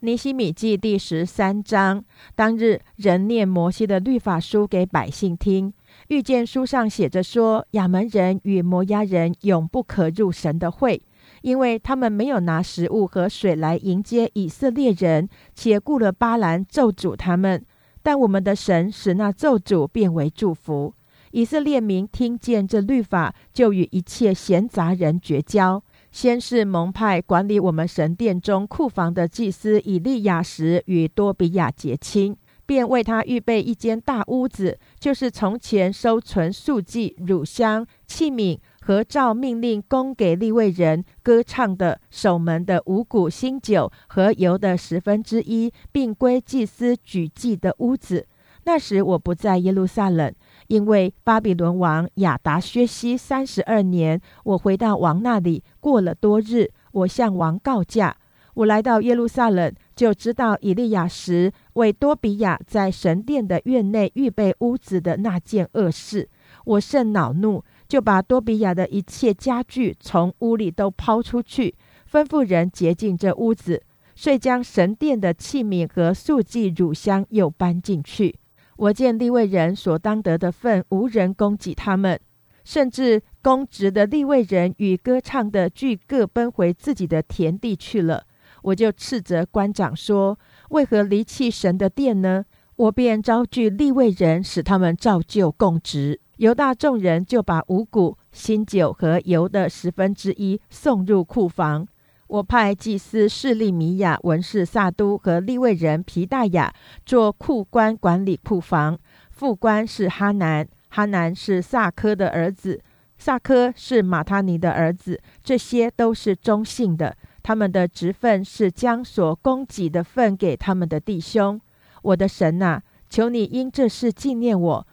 [0.00, 5.72] 尼西米记第十三章，当日人念摩西的律法书给百姓听，
[6.08, 11.02] 遇见书上写着说：亚门人与摩押人永不可入神的会，
[11.40, 17.64] 因为他们没有拿食物和水来迎接以色列人，且雇了巴兰咒诅他们。
[18.02, 20.92] 但我们的神使那咒诅变为祝福。
[21.30, 25.82] 以色列民听见这律法，就与一切闲杂人绝交。
[26.12, 48.26] 先是蒙派管理我们神殿中库房的祭司以利亚时与多比亚结亲，便为他预备一间大屋子，就是从前收存素祭、乳香、器皿和照命令供给立位人歌唱的守门的五谷新酒和油的十分之一，并归祭司举祭的屋子。
[48.66, 50.32] 那时我不在耶路撒冷。
[50.68, 58.16] 因为巴比伦王亚达薛西三十二年，我回到王那里，过了多日，我向王告假。
[58.54, 66.28] 我来到耶路撒冷，就知道以利亚时为多比亚在神殿的院内预备屋子的那件恶事。
[66.64, 71.74] 我甚恼怒，就把多比亚的一切家具从屋里都抛出去，
[72.10, 73.82] 吩咐人洁净这屋子，
[74.14, 78.38] 遂将神殿的器皿和素祭乳香又搬进去。
[78.76, 82.18] 我见立位人所当得的份，无人供给他们，
[82.64, 88.24] 甚至公职的立位人与歌唱的俱各奔回自己的田地去了。
[88.64, 90.38] 我就斥责官长说
[90.70, 92.44] ：“为何离弃神的殿呢？”
[92.76, 96.20] 我便招聚立位人，使他们照旧供职。
[96.38, 101.86] 犹大众人就把五谷、新酒和油的十分之一送入库房。
[102.26, 106.74] 我派祭司示利米亚、文士萨都和利未人皮大雅
[107.06, 108.98] 做库官，管理库房。
[109.30, 112.80] 副官是哈南，哈南是萨科的儿子，
[113.18, 115.20] 萨科是马他尼的儿子。
[115.44, 121.60] 这些都是中性的，他们的职分是将所供给的份给他们的弟兄。
[122.02, 122.80] 我的神呐，
[123.10, 124.86] 求你因这事纪念我，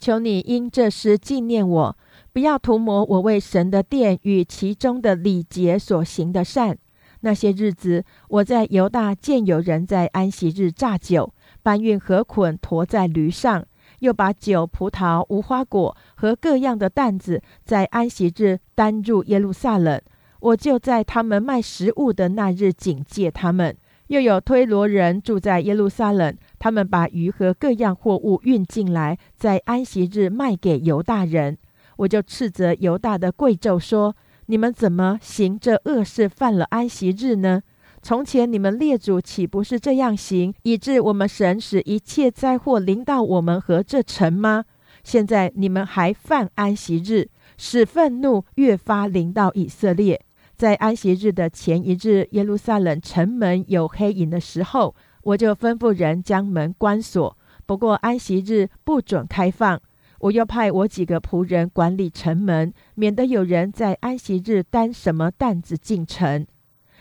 [0.00, 1.96] 求你因这事纪念我。
[2.32, 6.76] 不要涂抹我为神的殿与其中的礼节所行的善。
[7.20, 13.64] 那些日子，我在犹大见有人在安息日榨酒，搬运河捆驮在驴上，
[14.00, 20.02] 又把酒、葡萄、无花果和各样的担子在安息日担入耶路撒冷。
[20.42, 23.76] 我就在他们卖食物的那日警戒他们。
[24.08, 31.56] 又有推罗人住在耶路撒冷，他们把鱼和各样货物运进来，在安息日卖给犹大人。
[31.96, 37.62] 我就斥责犹大的贵胄说：“你们怎么行这恶事，犯了安息日呢？
[38.02, 44.64] 从前你们列祖岂不是这样行，以致我们神使一切灾祸临到我们和这城吗？
[45.04, 50.20] 现在你们还犯安息日，使愤怒越发临到以色列。
[50.62, 54.94] 在安息日的前一日，耶路撒冷城门有黑影的时候，
[55.24, 57.36] 我就吩咐人将门关锁。
[57.66, 59.82] 不过安息日不准开放。
[60.20, 66.46] 我又派我几个仆人管理城门，免得有人在安息日担什么担子进城。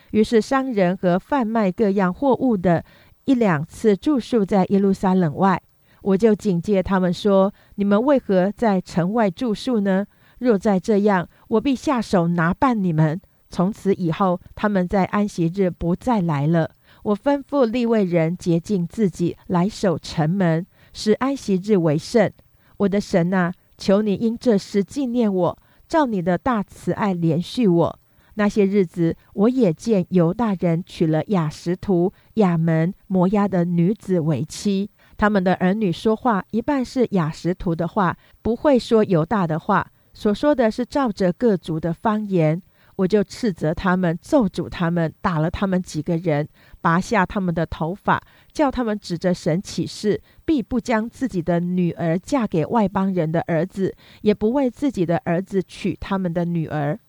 [0.10, 2.84] 于是商人和贩卖各样货物的，
[3.26, 5.62] 一两次住宿在耶路撒冷外，
[6.02, 10.08] 我就警戒他们说：“你们为何在城外住宿呢？
[10.40, 13.22] 若再这样，我必下手拿办你们。”
[13.52, 16.72] 从此以后，他们在安息日不再来了。
[17.04, 22.32] 我吩咐立位人洁净自己，来守城门，使安息日为圣。
[22.78, 28.00] 我的神啊，求你因这事纪念我，照你的大慈爱连续我。
[28.36, 42.62] 那些日子，我也见犹大人娶了雅什图、雅门、摩押的女子为妻，他们的儿女说话一半是雅什图的话，不会说犹大的话，所说的是照着各族的方言。
[43.02, 46.48] 我就斥责他们，咒诅他们，打了他们几个人，
[46.82, 57.00] 拔下他们的头发，叫他们指着神起誓，必不将自己的女儿嫁给外邦人的儿子，也不为自己的儿子娶他们的女儿。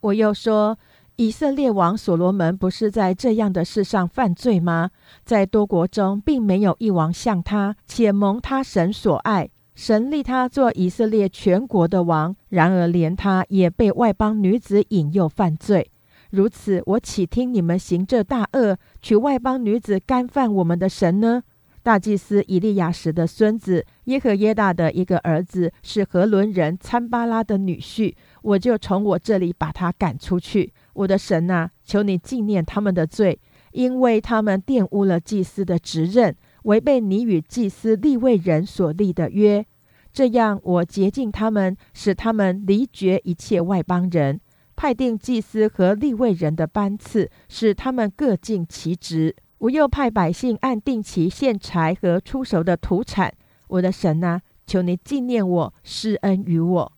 [0.00, 0.78] 我又说，
[1.16, 4.90] 以色列王所罗门不是在这样的事上犯罪吗？
[5.24, 9.50] 在多国中，并没有一王像他，且蒙他神所爱。
[9.74, 15.90] 神立他做以色列全国的王，然而连他也被外邦女子引诱犯罪。
[16.30, 21.42] 如此，我岂听你们行这大恶，娶外邦女子干犯我们的神呢？
[21.82, 30.72] 大祭司以利亚时的孙子耶和耶大的一个儿子是何伦人参巴拉的女婿，我就从我这里把他赶出去。
[30.94, 33.38] 我的神啊，求你纪念他们的罪，
[33.72, 36.34] 因为他们玷污了祭司的职任。
[36.64, 39.64] 违背你与祭司立位人所立的约，
[40.12, 44.40] 这样我洁净他们，使他们离绝一切外邦人，
[44.74, 49.34] 派定祭司和立位人的班次，使他们各尽其职。
[49.58, 53.32] 我又派百姓按定期献柴和出熟的土产。
[53.68, 56.92] 我的神啊，求你纪念我，施恩于我。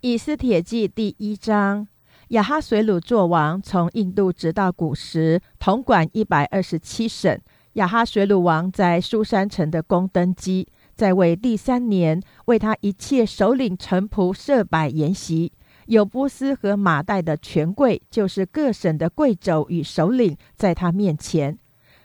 [0.00, 1.86] 以斯帖记第一章：
[2.28, 7.40] 亚哈水鲁作王，从印度直到古时，统管一百二十七省。
[7.74, 15.52] 亚哈水鲁王在苏山城的宫登基，在位第三年，为他一切首领臣仆设摆筵席，
[15.86, 21.58] 有波斯和马代的权贵，就是各省的贵胄与首领，在他面前，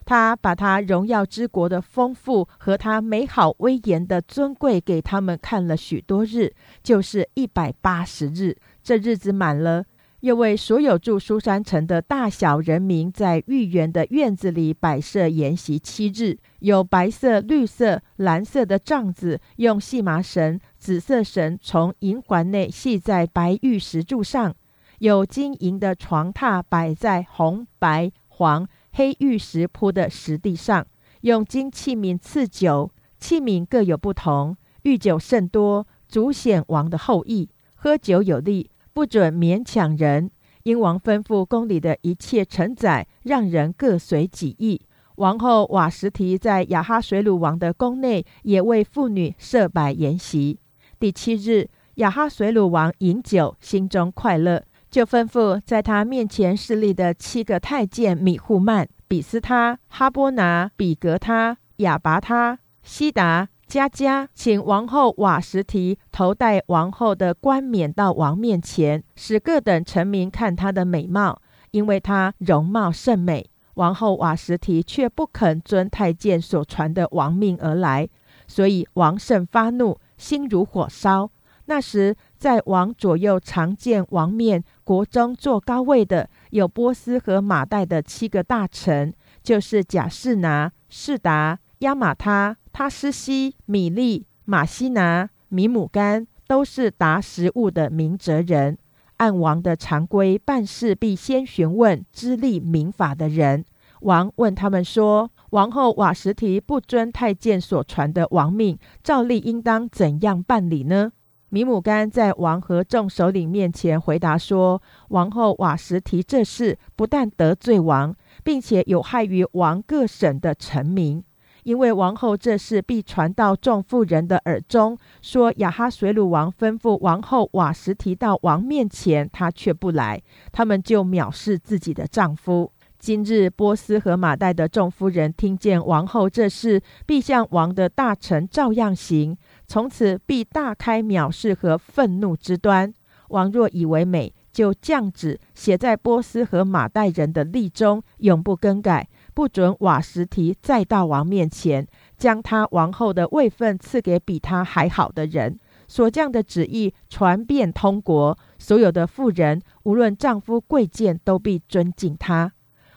[0.06, 8.58] 他把他荣耀之国的丰富和他美好威严的尊贵给他们看了许多日，就是一百八十日。
[8.82, 9.86] 这日子满了。
[10.22, 24.54] 又为所有住苏山城的大小人民，在御园的院子里摆设筵席七日，有白色、绿色、蓝色的帐子，用细麻绳、紫色绳从银环内系在白玉石柱上，
[24.98, 30.86] 有金银的床榻摆在红、白、黄、黑玉石铺的石地上，
[31.22, 38.70] 用金器皿赐酒，器皿各有不同，御酒甚多，足显王的后裔，喝酒有力。
[38.94, 40.30] 不准勉强人。
[40.64, 44.82] 英王吩咐宫里的一切臣宰，让人各随己意。
[45.16, 50.60] 王后瓦什提在亚哈水鲁王的宫内，也为妇女设摆筵席。
[51.00, 63.48] 第七日，亚哈水鲁王饮酒，心中快乐，就吩咐在他面前侍立的七个太监米户曼、比斯他、哈波拿、比格他、亚拔他、西达。
[63.70, 73.48] 佳佳，请王后瓦什提头戴王后的冠冕到王面前，使各等臣民看她的美貌，因为她容貌甚美。
[73.76, 78.10] 王后瓦什提却不肯遵太监所传的王命而来，
[78.48, 81.30] 所以王甚发怒，心如火烧。
[81.66, 92.58] 那时，在王左右常见王面，国中坐高位的有波斯和马代的七个大臣，就是贾士拿、士达、亚玛他。
[92.72, 98.78] 他斯西、米利、马西拿、米姆干都是达食物的明哲人。
[99.18, 103.66] 按王的常规办事，必先询问知历民法的人。
[104.02, 111.12] 王问他们说：“王后瓦什提不遵太监所传的王命，照例应当怎样办理呢？”
[111.50, 121.22] 米姆干在王和众首领面前回答说：“王后瓦什提这事不但得罪王，并且有害于王各省的臣民。”
[121.70, 130.20] 因为王后这事必传到众妇人的耳中，说亚哈水鲁王吩咐王后瓦什提到王面前，她却不来，
[130.52, 132.72] 他们就藐视自己的丈夫。
[132.98, 142.92] 今日波斯和马代的众夫人听见王后这事，必向王的大臣照样行，从此必大开藐视和愤怒之端。
[143.28, 149.08] 王若以为美，就降旨写在波斯和马代人的例中，永不更改。
[149.40, 151.88] 不准瓦什提再到王面前，
[152.18, 155.58] 将他王后的位分赐给比他还好的人。
[155.88, 162.52] 所降的旨意传遍通国，所有的妇人，无论丈夫贵贱，都必尊敬他。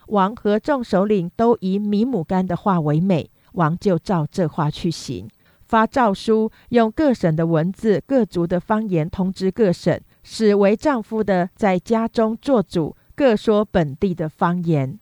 [0.08, 5.28] 王和众首领都以米姆干的话为美，王就照这话去行，
[5.68, 14.98] 发诏书，用各省的文字、各族的方言通知各省，使为丈夫的在家中做主，各说本地的方言。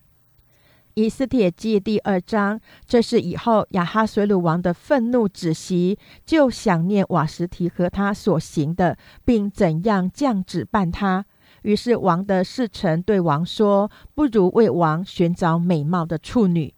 [0.95, 11.25] 以斯帖记第二章，这是以后亚哈水鲁王的愤怒止息，就想念瓦什提和他所行的，并怎样降旨办他。
[11.61, 16.73] 于是王的侍臣对王说：“不如为王寻找美貌的处女。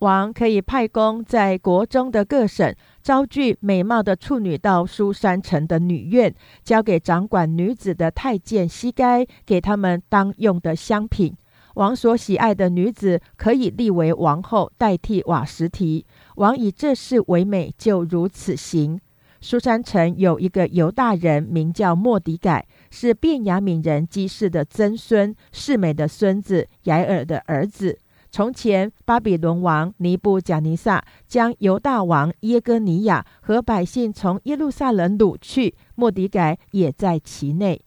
[0.00, 6.34] 王可以派工在国中的各省招聚美貌的处女到苏山城的女院，
[6.64, 11.36] 交给掌管女子的太监西该，给他们当用的香品。”
[11.76, 16.06] 王所喜爱的女子可以立为王后，代替瓦什提。
[16.36, 18.98] 王以这事为美，就如此行。
[19.42, 27.98] 苏珊城有一个犹大人，名叫莫迪改，是便雅悯人基士的曾孙，世美的孙子，雅尔的儿子。
[28.30, 37.82] 从前巴比伦王尼布贾尼撒将犹大王耶哥尼亚和百姓从耶路撒冷掳去，莫迪改也在其内。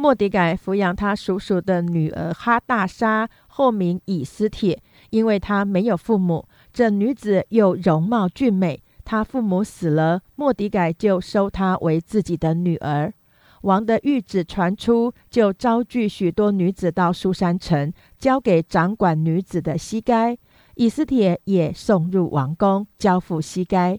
[0.00, 4.80] 莫迪改抚养他叔叔的女儿哈大沙，后名以斯帖，
[5.10, 6.46] 因为他没有父母。
[6.72, 13.12] 这女子又容貌俊美，他父母死了，莫迪改就收她为自己的女儿。
[13.62, 20.38] 王的谕旨传出，就招聚许多女子到苏山城，交给掌管女子的西该。
[20.76, 23.98] 以斯帖也送入王宫，交付西该。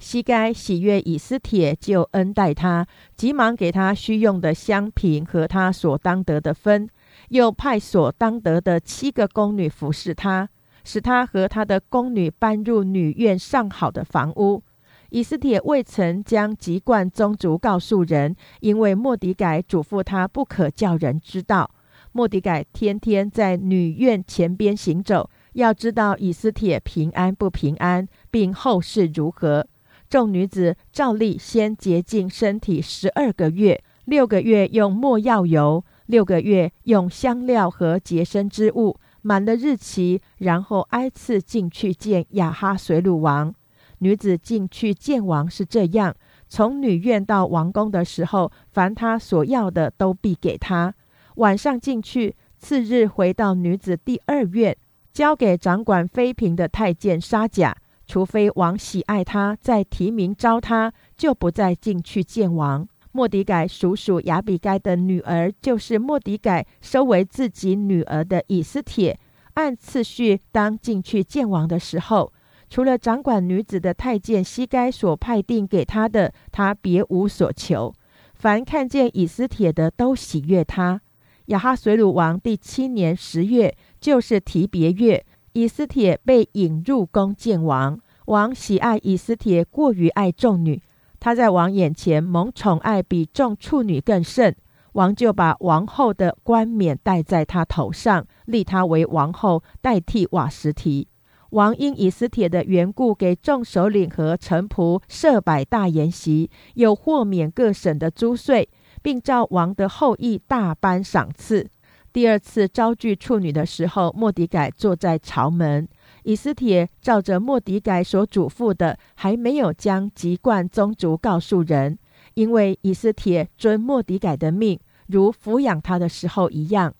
[0.00, 6.88] 西该喜悦以斯帖，就恩待他，急忙给他需用的香品和他所当得的分，
[7.28, 10.48] 又派所当得的七个宫女服侍他，
[10.84, 14.62] 使他和他的宫女搬入女院上好的房屋。
[15.10, 21.70] 以斯帖未曾将籍贯宗族告诉人，因为莫迪改嘱咐他不可叫人知道。
[22.12, 29.66] 莫迪改天天在女院前边行走，要知道以斯帖平安不平安，并后事如何。
[30.10, 43.54] 众女子照例先洁净身体十二个月，六个月用没药油，六个月用香料和洁身之物，满了日期，然后挨次进去见亚哈水鲁王。
[43.98, 46.12] 女子进去见王是这样：
[46.48, 50.92] 从女院到王宫的时候，凡她所要的都必给她。
[51.36, 54.76] 晚上进去，次日回到女子第二院，
[55.12, 57.76] 交给掌管妃嫔的太监沙甲。
[58.10, 62.84] 除非王喜爱他，再提名招他，就不再进去见王。
[63.12, 69.16] 莫迪改叔叔亚比该的女儿，就是莫迪改收为自己女儿的以斯帖，
[69.54, 72.32] 按次序当进去见王的时候，
[72.68, 77.94] 除了掌管女子的太监西该所派定给他的，他别无所求。
[78.34, 81.00] 凡看见以斯帖的，都喜悦他。
[81.46, 85.24] 亚哈随鲁王第七年十月，就是提别月。
[85.52, 90.80] 以斯帖被引入宫见王，王喜爱以斯帖过于爱众女，
[91.18, 94.54] 她在王眼前蒙宠爱比众处女更甚。
[94.92, 101.08] 王就把王后的冠冕戴在她头上，立她为王后，代替瓦什提。
[101.50, 108.68] 王因以斯帖的缘故，给众首领和臣仆设摆大筵席，又豁免各省的租税，
[109.02, 111.68] 并照王的后裔大颁赏赐。
[112.12, 115.88] 第二次招聚处女的时候，莫迪改坐在朝门。
[116.24, 121.96] 以斯帖照着莫迪改所嘱咐的，还没有将籍贯宗族告诉人，
[122.34, 126.92] 因为以斯帖遵莫迪改的命，如抚养他的时候一样。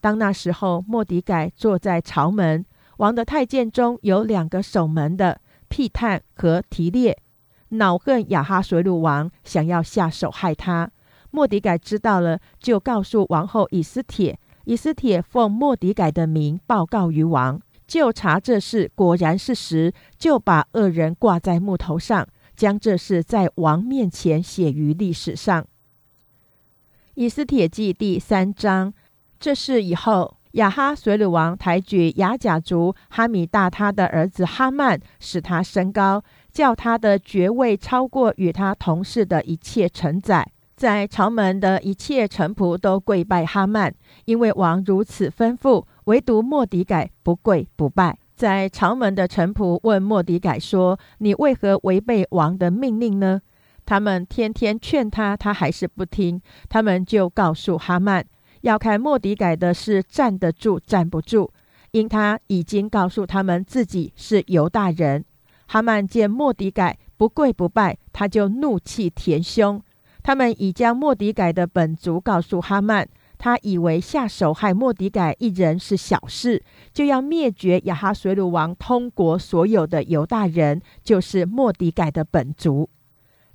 [0.00, 7.16] 当那时候，莫迪改坐在朝门，王的太监中有两个守门的，辟探和提列，
[7.68, 10.90] 恼恨亚哈水鲁王，想要下手害他。
[11.30, 14.36] 莫迪改知道了，就告诉王后以斯帖。
[14.66, 25.64] 以斯帖奉莫迪改的名报告于王，就查这事，果然是实，就把恶人挂在木头上，将这事在王面前写于历史上。
[27.14, 28.92] 以斯帖记第三章，
[29.38, 40.50] 这事以后，亚哈随鲁王抬举雅甲族哈米大他的儿子哈曼，使他升高，叫他的爵位超过与他同事的一切臣宰。
[40.76, 43.94] 在朝门的一切臣仆都跪拜哈曼，
[44.26, 45.84] 因为王如此吩咐。
[46.04, 48.16] 唯独莫迪改不跪不拜。
[48.36, 53.40] 在朝门的臣仆问莫迪改说：“你为何违背王的命令呢？”
[53.86, 56.40] 他们天天劝他，他还是不听。
[56.68, 58.24] 他们就告诉哈曼，
[58.60, 61.50] 要看莫迪改的是站得住站不住。
[61.92, 65.24] 因他已经告诉他们自己是犹大人。
[65.66, 69.82] 哈曼见莫迪改不跪不拜，他就怒气填胸。
[70.26, 73.06] 他们已将莫迪改的本族告诉哈曼，
[73.38, 76.60] 他以为下手害莫迪改一人是小事，
[76.92, 82.90] 就要灭绝亚哈水鲁王通国所有的犹大人，就是莫迪改的本族。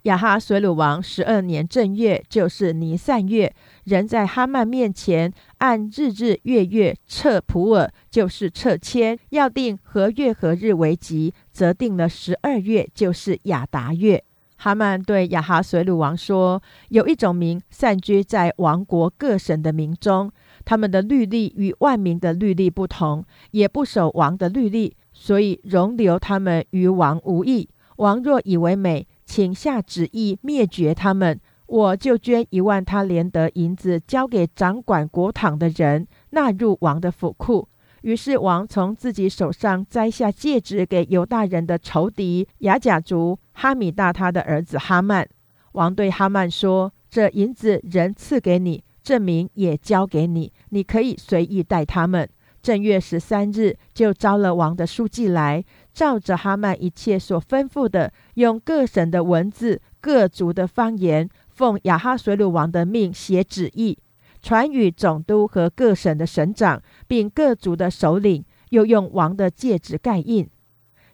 [0.03, 3.53] 亚哈水鲁王十二年正月，就是尼散月，
[3.84, 14.24] 人在哈曼面前按日日月月撤普尔，就是撤迁，要定何月何日为吉，则定了十二月，就是亚达月。
[14.64, 20.32] 哈曼对亚哈水鲁王说：“有一种民散居在王国各省的民中，
[20.64, 27.68] 他们的律例与万民的律例不同，也不守王的律例，所以容留他们与王无益。
[27.97, 37.68] 王若以为美。”请下旨意灭绝他们，我就捐一万他连得银子交给掌管国堂的人，纳入王的府库。
[38.01, 45.30] 于是王从自己手上摘下戒指，给犹大人的仇敌雅甲族哈米大他的儿子哈曼。
[45.74, 52.28] 王对哈曼说：“这银子人赐给你，证明也交给你，你可以随意带他们。”
[52.64, 63.95] 正月十三日，就招了王的书记来，照着哈曼一切所吩咐的，用各省的文字、各族的方言，奉亚哈水鲁王的命写旨意，
[64.41, 70.49] 传与总督和各省的省长，并各族的首领，又用王的戒指盖印，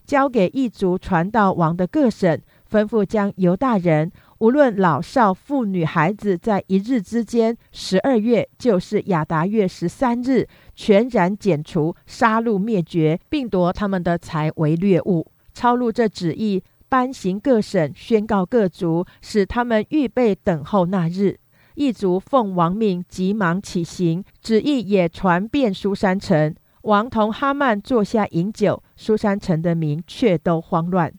[0.07, 2.41] 交给一族传道王的各省，
[2.71, 4.09] 吩咐将犹大人。
[4.39, 15.29] 无论老少妇女孩子，在一日之间，十二月就是亚达月十三日，全然剪除、杀戮、灭绝，并夺他们的财为掠物。
[15.53, 21.39] 抄录这旨意，颁行各省，宣告各族，使他们预备等候那日。
[21.73, 24.23] 一族奉王命，急忙起行。
[24.41, 26.55] 旨意也传遍苏山城。
[26.83, 31.13] 王同哈曼坐下饮酒，苏山城的民却都慌乱。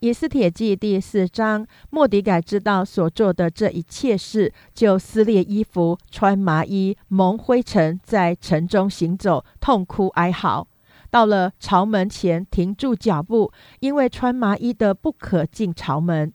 [0.00, 10.66] 以斯帖记第四章，莫迪改知道所做的这一切事，就撕裂衣服，穿麻衣，蒙灰尘，在城中行走，痛哭哀嚎。
[11.08, 16.32] 到了朝门前，停住脚步，因为穿麻衣的不可进朝门。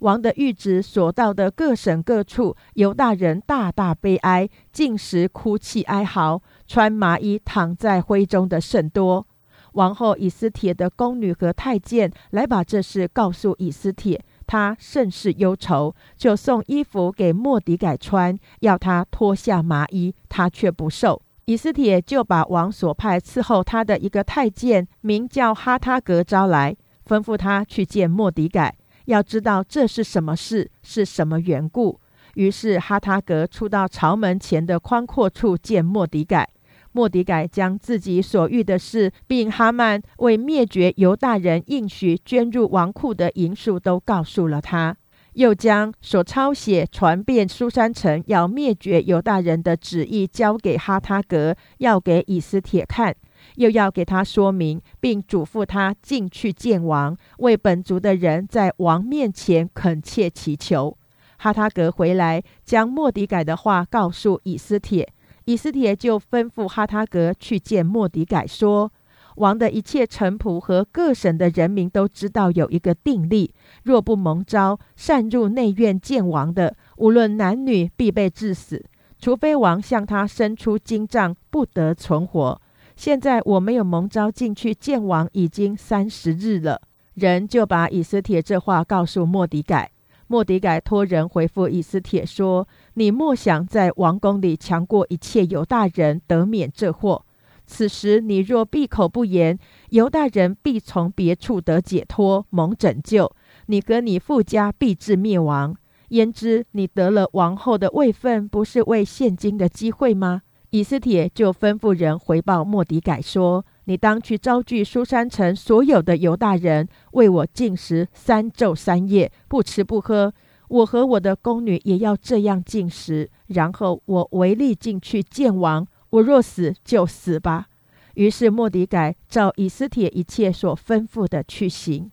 [0.00, 9.26] 王的谕旨所到的各省各处，犹大人大大悲哀，进食哭泣哀嚎，穿麻衣躺在灰中的甚多。
[9.72, 21.20] 王后以斯帖的宫女和太监来把这事告诉以斯帖，他甚是忧愁，就送衣服给莫迪改穿，要他脱下麻衣，他却不受。
[21.44, 26.76] 以斯帖就把王所派伺候他的一个太监，名叫哈他格招来，
[27.06, 28.76] 吩咐他去见莫迪改，
[29.08, 31.98] 要知道这是什么事，是什么缘故。
[32.34, 36.48] 于是哈他格出到朝门前的宽阔处见莫迪改。
[36.92, 44.94] 莫迪改将自己所遇的事，并哈曼为灭绝犹大人应许捐入王库的银数，都告诉了他。
[45.34, 53.14] 又将所抄写传遍苏山城要灭绝犹大人的旨意交给哈他格，要给以斯帖看，
[53.58, 60.96] 又要给他说明，并嘱咐他进去见王，为本族的人在王面前恳切祈求。
[61.38, 65.08] 哈他格回来，将莫迪改的话告诉以斯帖。
[65.44, 68.92] 以斯帖就吩咐哈他格去见莫迪改，说
[69.36, 73.52] ：“王的一切臣仆和各省的人民都知道有一个定例，
[73.82, 78.84] 若不蒙召擅入内院见王的，无论男女，必被致死，
[79.18, 82.60] 除非王向他伸出金杖，不得存活。
[82.98, 86.82] 现在我没有蒙召进去见王，已经三十日了。”
[87.14, 89.92] 人就把以斯帖这话告诉莫迪改。
[90.26, 97.24] 莫迪改托人回复以斯帖说：“你莫想在王宫里强过一切犹大人，得免这祸。
[97.68, 99.56] 此时你若闭口不言，
[99.90, 103.30] 犹大人必从别处得解脱，蒙拯救。
[103.66, 105.76] 你和你父家必至灭亡。
[106.08, 113.64] 焉知你得了王后的位分，不是为现今的机会吗？”以斯帖就吩咐人回报莫迪改说。
[113.84, 120.34] 你当去招聚苏山城所有的犹大人，为我进食三昼三夜，不吃不喝。
[120.68, 123.30] 我和我的宫女也要这样进食。
[123.46, 125.86] 然后我唯力进去见王。
[126.10, 127.68] 我若死，就死吧。
[128.16, 132.10] 于是莫迪改照以斯帖一切所吩咐的去行。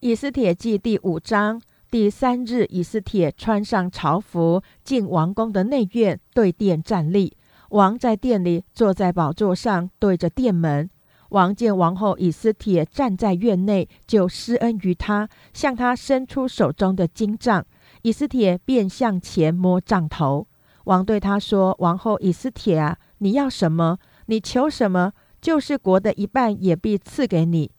[0.00, 7.36] 以斯帖记第五章第三日，以斯帖穿上朝服，进王宫的内院，对殿站立。
[7.70, 10.88] 王在殿里坐在宝座上，对着殿门。
[11.30, 17.64] 王见王后以斯帖站在院内，就施恩于他，向他伸出手中的金杖。
[18.02, 20.48] 以斯帖便向前摸杖头。
[20.84, 23.98] 王对他说：“王后以斯帖啊，你要什么？
[24.26, 25.12] 你求什么？
[25.40, 27.70] 就是国的一半也必赐给你。”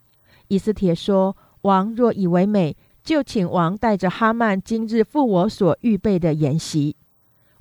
[0.48, 6.96] 以斯帖说：“王若以为美，就请王带着哈曼今日赴我所预备的筵席。”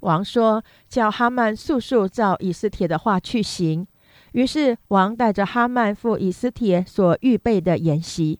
[0.00, 3.86] 王说：“叫哈曼速速照以斯帖的话去行。”
[4.32, 8.38] 于是王带着哈曼赴以斯帖所预备的筵席。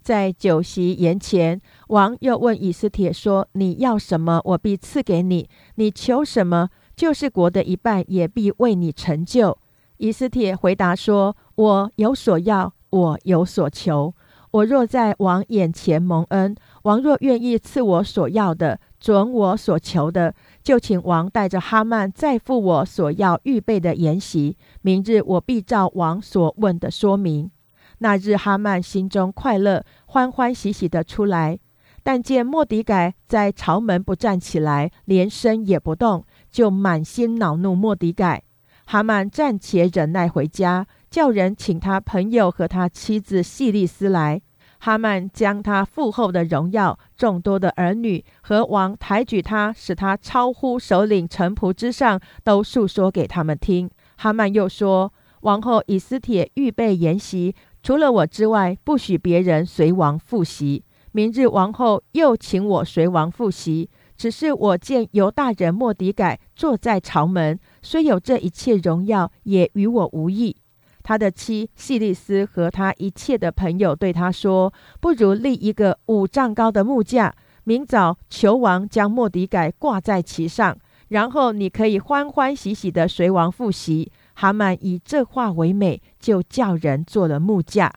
[0.00, 9.56] 在酒席筵前，王又问以斯帖说：“你要什么，我必赐给你；你求什么，就是国的一半也必为你成就。”
[9.96, 14.14] 以斯帖回答说：“我有所要，我有所求。
[14.50, 20.34] 我若在王眼前蒙恩，王若愿意赐我所要的，准我所求的，
[20.64, 24.56] 就请王带着哈曼再赴我所要预备的筵席。
[24.80, 27.50] 明日我必照王所问的说明。”
[27.98, 31.58] 那日，哈曼心中快乐，欢欢喜喜的出来，
[32.02, 38.42] 但见莫迪改在朝门不站起来，连身也不动，就满心恼怒莫迪改。
[38.86, 44.42] 哈曼暂且忍耐回家，叫人请他朋友和他妻子细利斯来。
[44.78, 53.90] 哈曼将他父后的荣耀、众多的儿女和王抬举他，使他超乎首领臣仆之上，都述说给他们听。
[54.16, 55.12] 哈曼又说
[55.42, 60.84] ：“王后以斯帖预备筵席。”除了我之外，不许别人随王复习。
[61.12, 70.56] 明日王后又请我随王复习，只是我见犹大人莫迪改坐在朝门，虽有这一切荣耀，也与我无异。
[71.04, 77.32] 他的妻细利斯和他一切的朋友对他说：“不如立一个五丈高的木架，
[77.62, 80.76] 明早求王将莫迪改挂在其上，
[81.08, 87.92] 然后你可以欢欢喜喜的随王复习。”哈曼以这话为美，就叫人做了木架。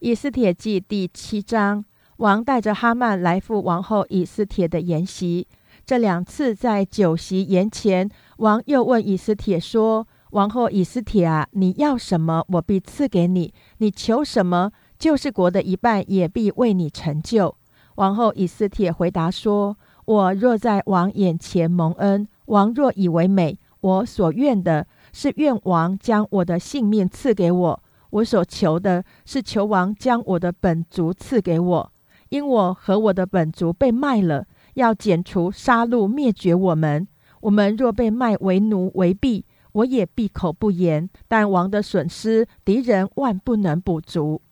[0.00, 1.84] 以斯帖记第七章，
[2.16, 5.46] 王带着哈曼来赴王后以斯帖的筵席。
[5.86, 17.54] 这两次在酒席筵前，王又问以斯帖说：“王后以斯帖啊，你要什么，我必赐给你；你求什么，就是国的一半也必为你成就。”
[17.94, 31.92] 王后以斯帖回答说：“我若在王眼前蒙恩，王若以为美，我所愿的。”是愿王将我的性命赐给我，我所求的是求王将我的本族赐给我，
[32.30, 37.06] 因我和我的本族被卖了，要剪除、杀戮、灭绝我们。
[37.42, 39.44] 我们若被卖为奴为婢，
[39.74, 41.08] 我也闭口不言。
[41.28, 44.42] 但王的损失，敌人万不能补足。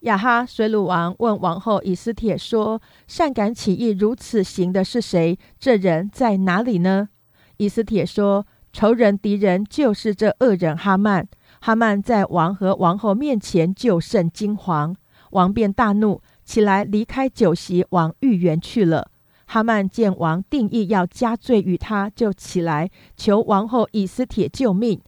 [0.00, 5.38] 亚哈水鲁王问王后以斯帖说：“善敢起义如此行的是谁？
[5.58, 7.08] 这人在哪里呢？”
[7.56, 8.46] 以斯帖说。
[8.74, 11.28] 仇人敌人就是这恶人哈曼。
[11.60, 14.94] 哈曼在王和王后面前就甚惊惶，
[15.32, 19.10] 王便大怒，起来离开酒席，往御园去了。
[19.52, 22.88] 哈曼见王定义要加罪于他，就起来
[23.18, 24.98] 求王后以斯帖救命。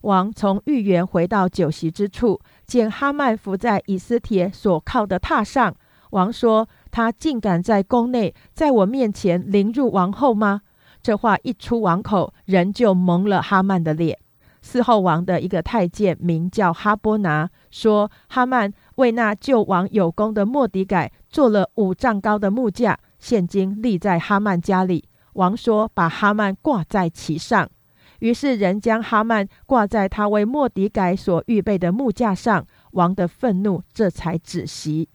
[0.00, 5.74] 王从御园回到酒席之处，见哈曼伏在以斯帖所靠的榻上。
[6.12, 10.62] 王说：“他竟敢在宫内，在我面前凌辱王后吗？”
[11.02, 14.18] 这话一出王口，人就蒙了哈曼的脸。
[14.64, 25.04] 嗣后王的一个太监名叫哈波拿，说哈曼为那救王有功的莫迪改做了五丈高的木架，现今立在哈曼家里。
[25.34, 27.70] 王说把哈曼挂在其上。
[28.18, 32.66] 于是人将哈曼挂在他为莫迪改所预备的木架上。
[32.92, 35.08] 王的愤怒这才止息。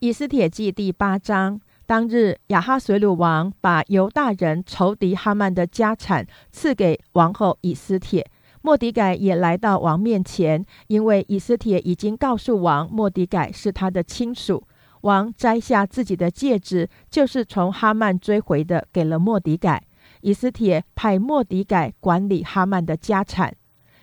[0.00, 1.60] 以斯帖记第八章。
[1.86, 8.30] 当日，亚哈随鲁王把犹大人仇敌哈曼的家产赐给王后以斯帖。
[8.60, 14.62] 莫迪改也来到王面前，因为以斯帖已经告诉王，莫迪改是他的亲属。
[15.02, 19.82] 王摘下自己的戒指，就是从哈曼追回的，给了莫迪改。
[20.22, 23.54] 以斯帖派莫迪改管理哈曼的家产。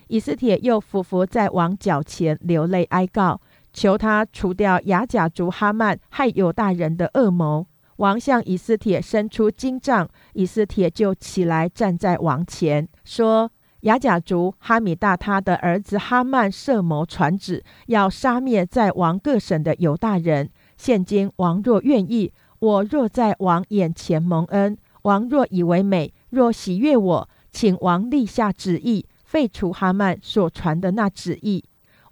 [0.07, 3.41] 以斯帖又伏伏在王脚前，流泪哀告，
[3.73, 7.65] 求他除掉雅甲族哈曼害犹大人的恶谋。
[7.97, 13.49] 王向以斯帖伸出金杖，以斯帖就起来站在王前，说
[13.81, 20.49] ：“雅甲族哈米大他的儿子哈曼设谋传旨，要杀灭在王各省的犹大人。
[20.77, 31.63] 现今王若愿意，我若在王眼前蒙恩，王若以为美，若喜悦我，请王立下旨意，废除哈曼所传的那旨意。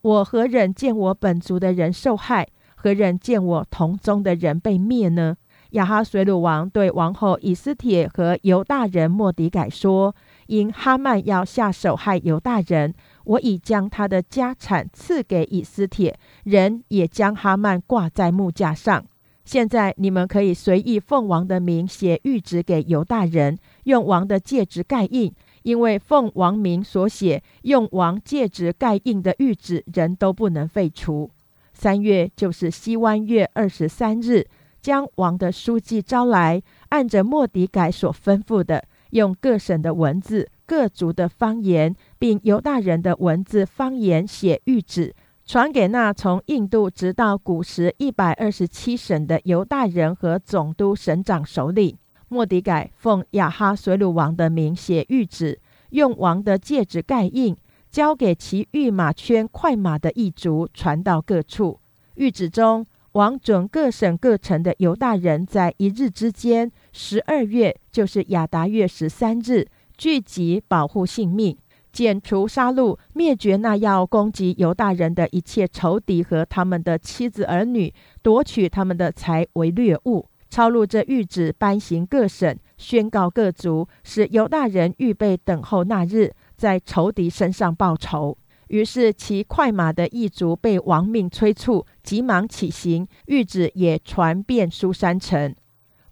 [0.01, 2.47] 我何忍见我本族的人受害？
[2.76, 5.36] 何忍见我同宗的人被灭呢？”
[5.72, 12.93] 亚哈随鲁王对王后以斯帖和犹大人莫迪改说：“因哈曼要下手害犹大人，
[13.26, 19.05] 我已将他的家产赐给以斯帖，人也将哈曼挂在木架上。
[19.45, 31.30] 现在你们可以随意奉王的名写谕旨给犹大人，用王的戒指盖印，因为奉王名所写用王戒指盖印的谕旨，人都不能废除。
[31.74, 34.47] 三月就是西湾月二十三日，
[34.82, 45.14] 将王的书记招来，按着莫迪改所吩咐的，用各省的文字、各族的方言，并犹大人的文字方言写谕旨，
[45.45, 51.97] 传给那从印度直到古时一百二十七省的犹大人和总督省长首领。
[52.30, 55.59] 莫迪改奉亚哈水鲁王的名写谕旨，
[55.91, 57.55] 用王的戒指盖印。
[57.91, 61.80] 交给骑御马圈快马的一族，传到各处。
[62.16, 69.68] 谕旨中，王准各省各城的犹大人，在一日之间，十二月，就是亚达月十三日，
[70.04, 71.58] 聚集保护性命，
[71.93, 80.28] 剪除杀戮，灭绝那要攻击犹大人的一切仇敌和他们的妻子儿女，夺取他们的财为掠物。
[80.49, 86.34] 抄录这谕旨，颁行各省，宣告各族，使犹大人预备等候那日。
[86.58, 88.38] 在仇敌身上报仇，
[88.68, 93.08] 于是骑快马的一族被亡命催促，急忙起行。
[93.28, 95.56] 谕旨也传遍苏山城。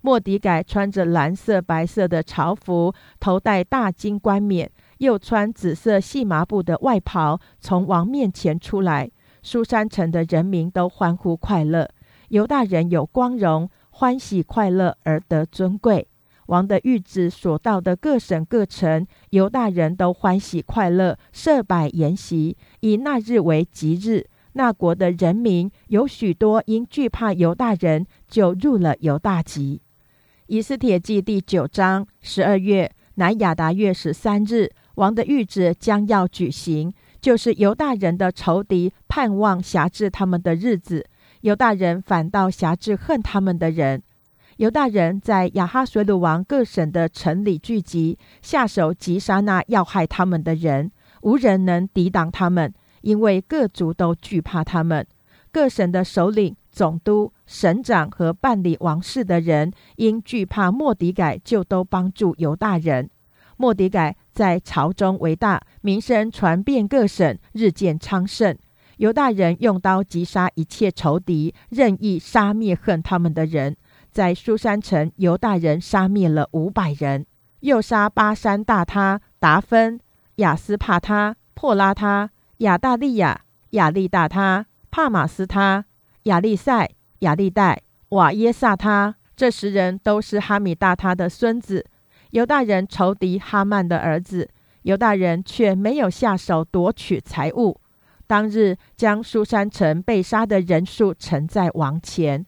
[0.01, 9.09] 莫迪改穿着蓝色、白色的朝服，头戴大金冠冕，又穿紫色细麻布的外袍，从王面前出来。
[9.43, 11.89] 苏山城的人民都欢呼快乐，
[12.29, 16.07] 犹大人有光荣，欢喜快乐而得尊贵。
[16.47, 24.27] 王的谕旨所到的各省各城，犹大人都欢喜快乐，设摆筵席，以那日为吉日。
[24.53, 29.81] 那国的人民有许多因惧怕犹大人，就入了犹大籍。
[30.51, 41.07] 以斯帖记第九章十二月，乃亚达月十三日，王的谕旨将要举行，就是犹大人的仇敌盼望辖制他们的日子，
[41.39, 44.03] 犹大人反倒辖制恨他们的人。
[44.57, 50.91] 犹大人在亚哈水鲁王各省的城里聚集，下手击杀那要害他们的人，
[51.21, 52.73] 无人能抵挡他们，
[53.03, 55.07] 因为各族都惧怕他们。
[55.49, 63.09] 各省的首领、总督、省长和办理王事的人，因惧怕莫迪改，就都帮助犹大人。
[63.57, 68.57] 莫迪改在朝中为大，名声传遍各省，日渐昌盛。
[68.97, 73.75] 犹大人用刀击杀一切仇敌，任意杀灭恨他们的人。
[74.11, 77.25] 在苏山城，犹大人杀灭了五百人，
[77.61, 79.99] 又杀巴山大他、达芬、
[80.35, 83.41] 亚斯帕他、破拉他、亚大利亚、
[83.71, 85.85] 亚利大他、帕马斯他、
[86.23, 89.15] 亚利赛、亚利代、瓦耶萨他。
[89.35, 91.85] 这十人都是哈米大他的孙子，
[92.31, 94.49] 犹大人仇敌哈曼的儿子。
[94.83, 97.79] 犹大人却没有下手夺取财物。
[98.25, 102.45] 当日将苏山城被杀的人数呈在王前。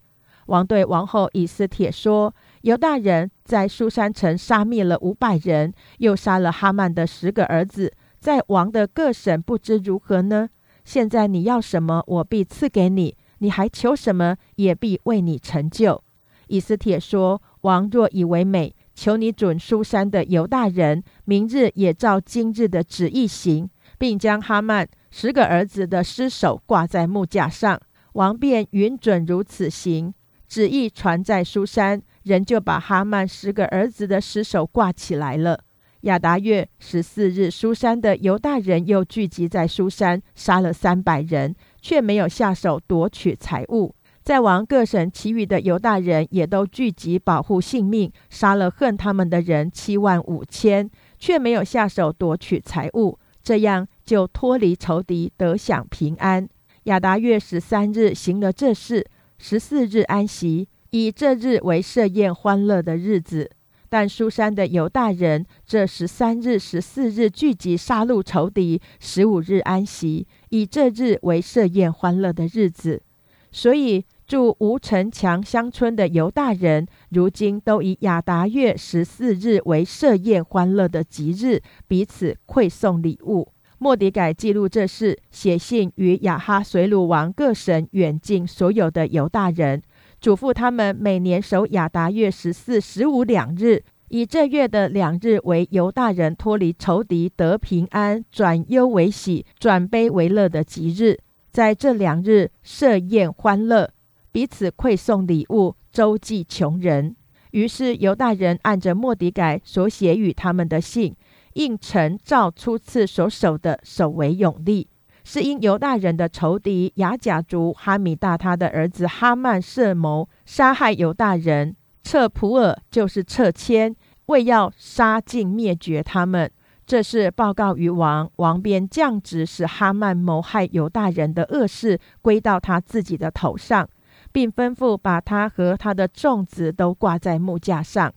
[0.48, 10.50] 王对王后以斯帖说：“犹大人在苏山城杀灭了五百人，又杀了哈曼的十个儿子，在王的各省不知如何呢？
[10.84, 16.02] 现在你要什么，我必赐给你；你还求什么，也必为你成就。”
[16.48, 27.78] 以斯帖说：“王若以为美，求你准苏珊的犹大人，明日也照今日的旨意行，并将哈曼十个儿子的尸首挂在木架上。
[28.14, 30.14] 王便允准如此行。”
[30.48, 35.60] 旨意传在苏珊，人就把哈曼十个儿子的尸首挂起来了。
[36.02, 43.94] 亚达月十四日，苏珊的犹大人又聚集在苏珊，杀了三百人，却没有下手夺取财物。
[44.24, 53.20] 在王各省其余的犹大人也都聚集保护性命，杀了恨他们的人七万五千，却没有下手夺取财物。
[53.44, 56.48] 这样就脱离仇敌，得享平安。
[56.86, 59.06] 亚达月十三日行了这事。
[59.38, 63.52] 十四日安息，以这日为设宴欢乐的日子。
[63.94, 73.04] 但苏珊的犹大人这十三日、十四日聚集杀戮仇敌，十五日安息，以这日为设宴欢乐的日子。
[73.52, 83.50] 所以住吴城墙乡村的犹大人，如今都以亚达月十四日为设宴欢乐的吉日，彼此馈送礼物。
[83.78, 89.84] 莫迪改记录这事，写信与亚哈随鲁王各省远近所有的犹大人，
[90.24, 101.20] 嘱咐他们每年守亚达月十四、十五两日，以这月的两日为犹大人脱离仇敌、得平安、转忧为喜、转悲为乐的吉日。
[101.52, 103.92] 在这两日设宴欢乐，
[104.32, 107.14] 彼此馈送礼物，周济穷人。
[107.52, 111.14] 于是犹大人按着莫迪改所写与他们的信。
[111.56, 114.88] 应承照初次所守的守为永立，
[115.24, 123.96] 是因犹大人的仇敌雅甲族哈米大他的儿子哈曼设谋杀害犹大人，撤普尔就是撤迁，
[124.26, 126.52] 为要杀尽灭绝他们。
[126.86, 133.88] 这是报告于王，王便降旨使哈曼谋害犹大人的恶事归到他自己的头上，
[134.34, 138.14] 并吩咐把他和他的众子都挂在木架上。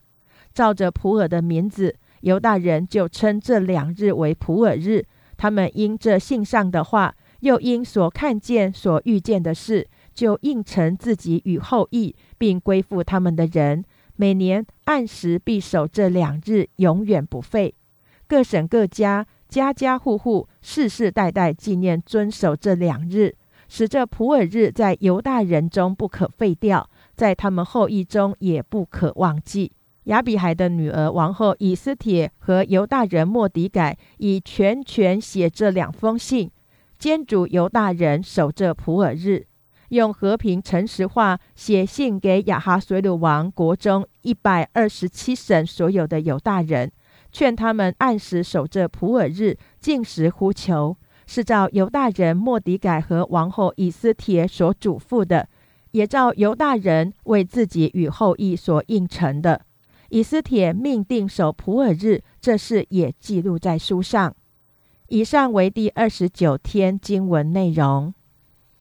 [0.52, 5.06] 照着普尔的名字，犹大人就称这两日为普尔日。
[5.36, 13.84] 他们因这信上的话，又因所看见、所遇见的事，就应承自己与后裔，并归附他们的人，
[14.16, 17.74] 每年按时必守这两日，永远不废。
[18.26, 23.34] 各省各家，家家户户，世世代代纪念遵守这两日，
[23.68, 29.72] 使这普尔日在犹大人中不可废掉，在他们后裔中也不可忘记。
[30.06, 36.48] 亚比海的女儿王后以斯帖和犹大人莫迪改以全权写这两封信，
[36.96, 39.46] 监主犹大人守这普尔日，
[39.88, 46.92] 用和平诚实话写信给亚哈随鲁王国中一百二十七省所有的犹大人。
[47.32, 50.96] 劝他们按时守着普尔日，进食呼求，
[51.26, 55.48] 是照犹大人莫迪改和王后以斯帖所嘱咐的，
[55.90, 59.62] 也照犹大人为自己与后裔所应承的。
[60.10, 64.34] 以斯帖命定守普尔日，这事也记录在书上。
[65.08, 68.12] 以上为第二十九天经文内容。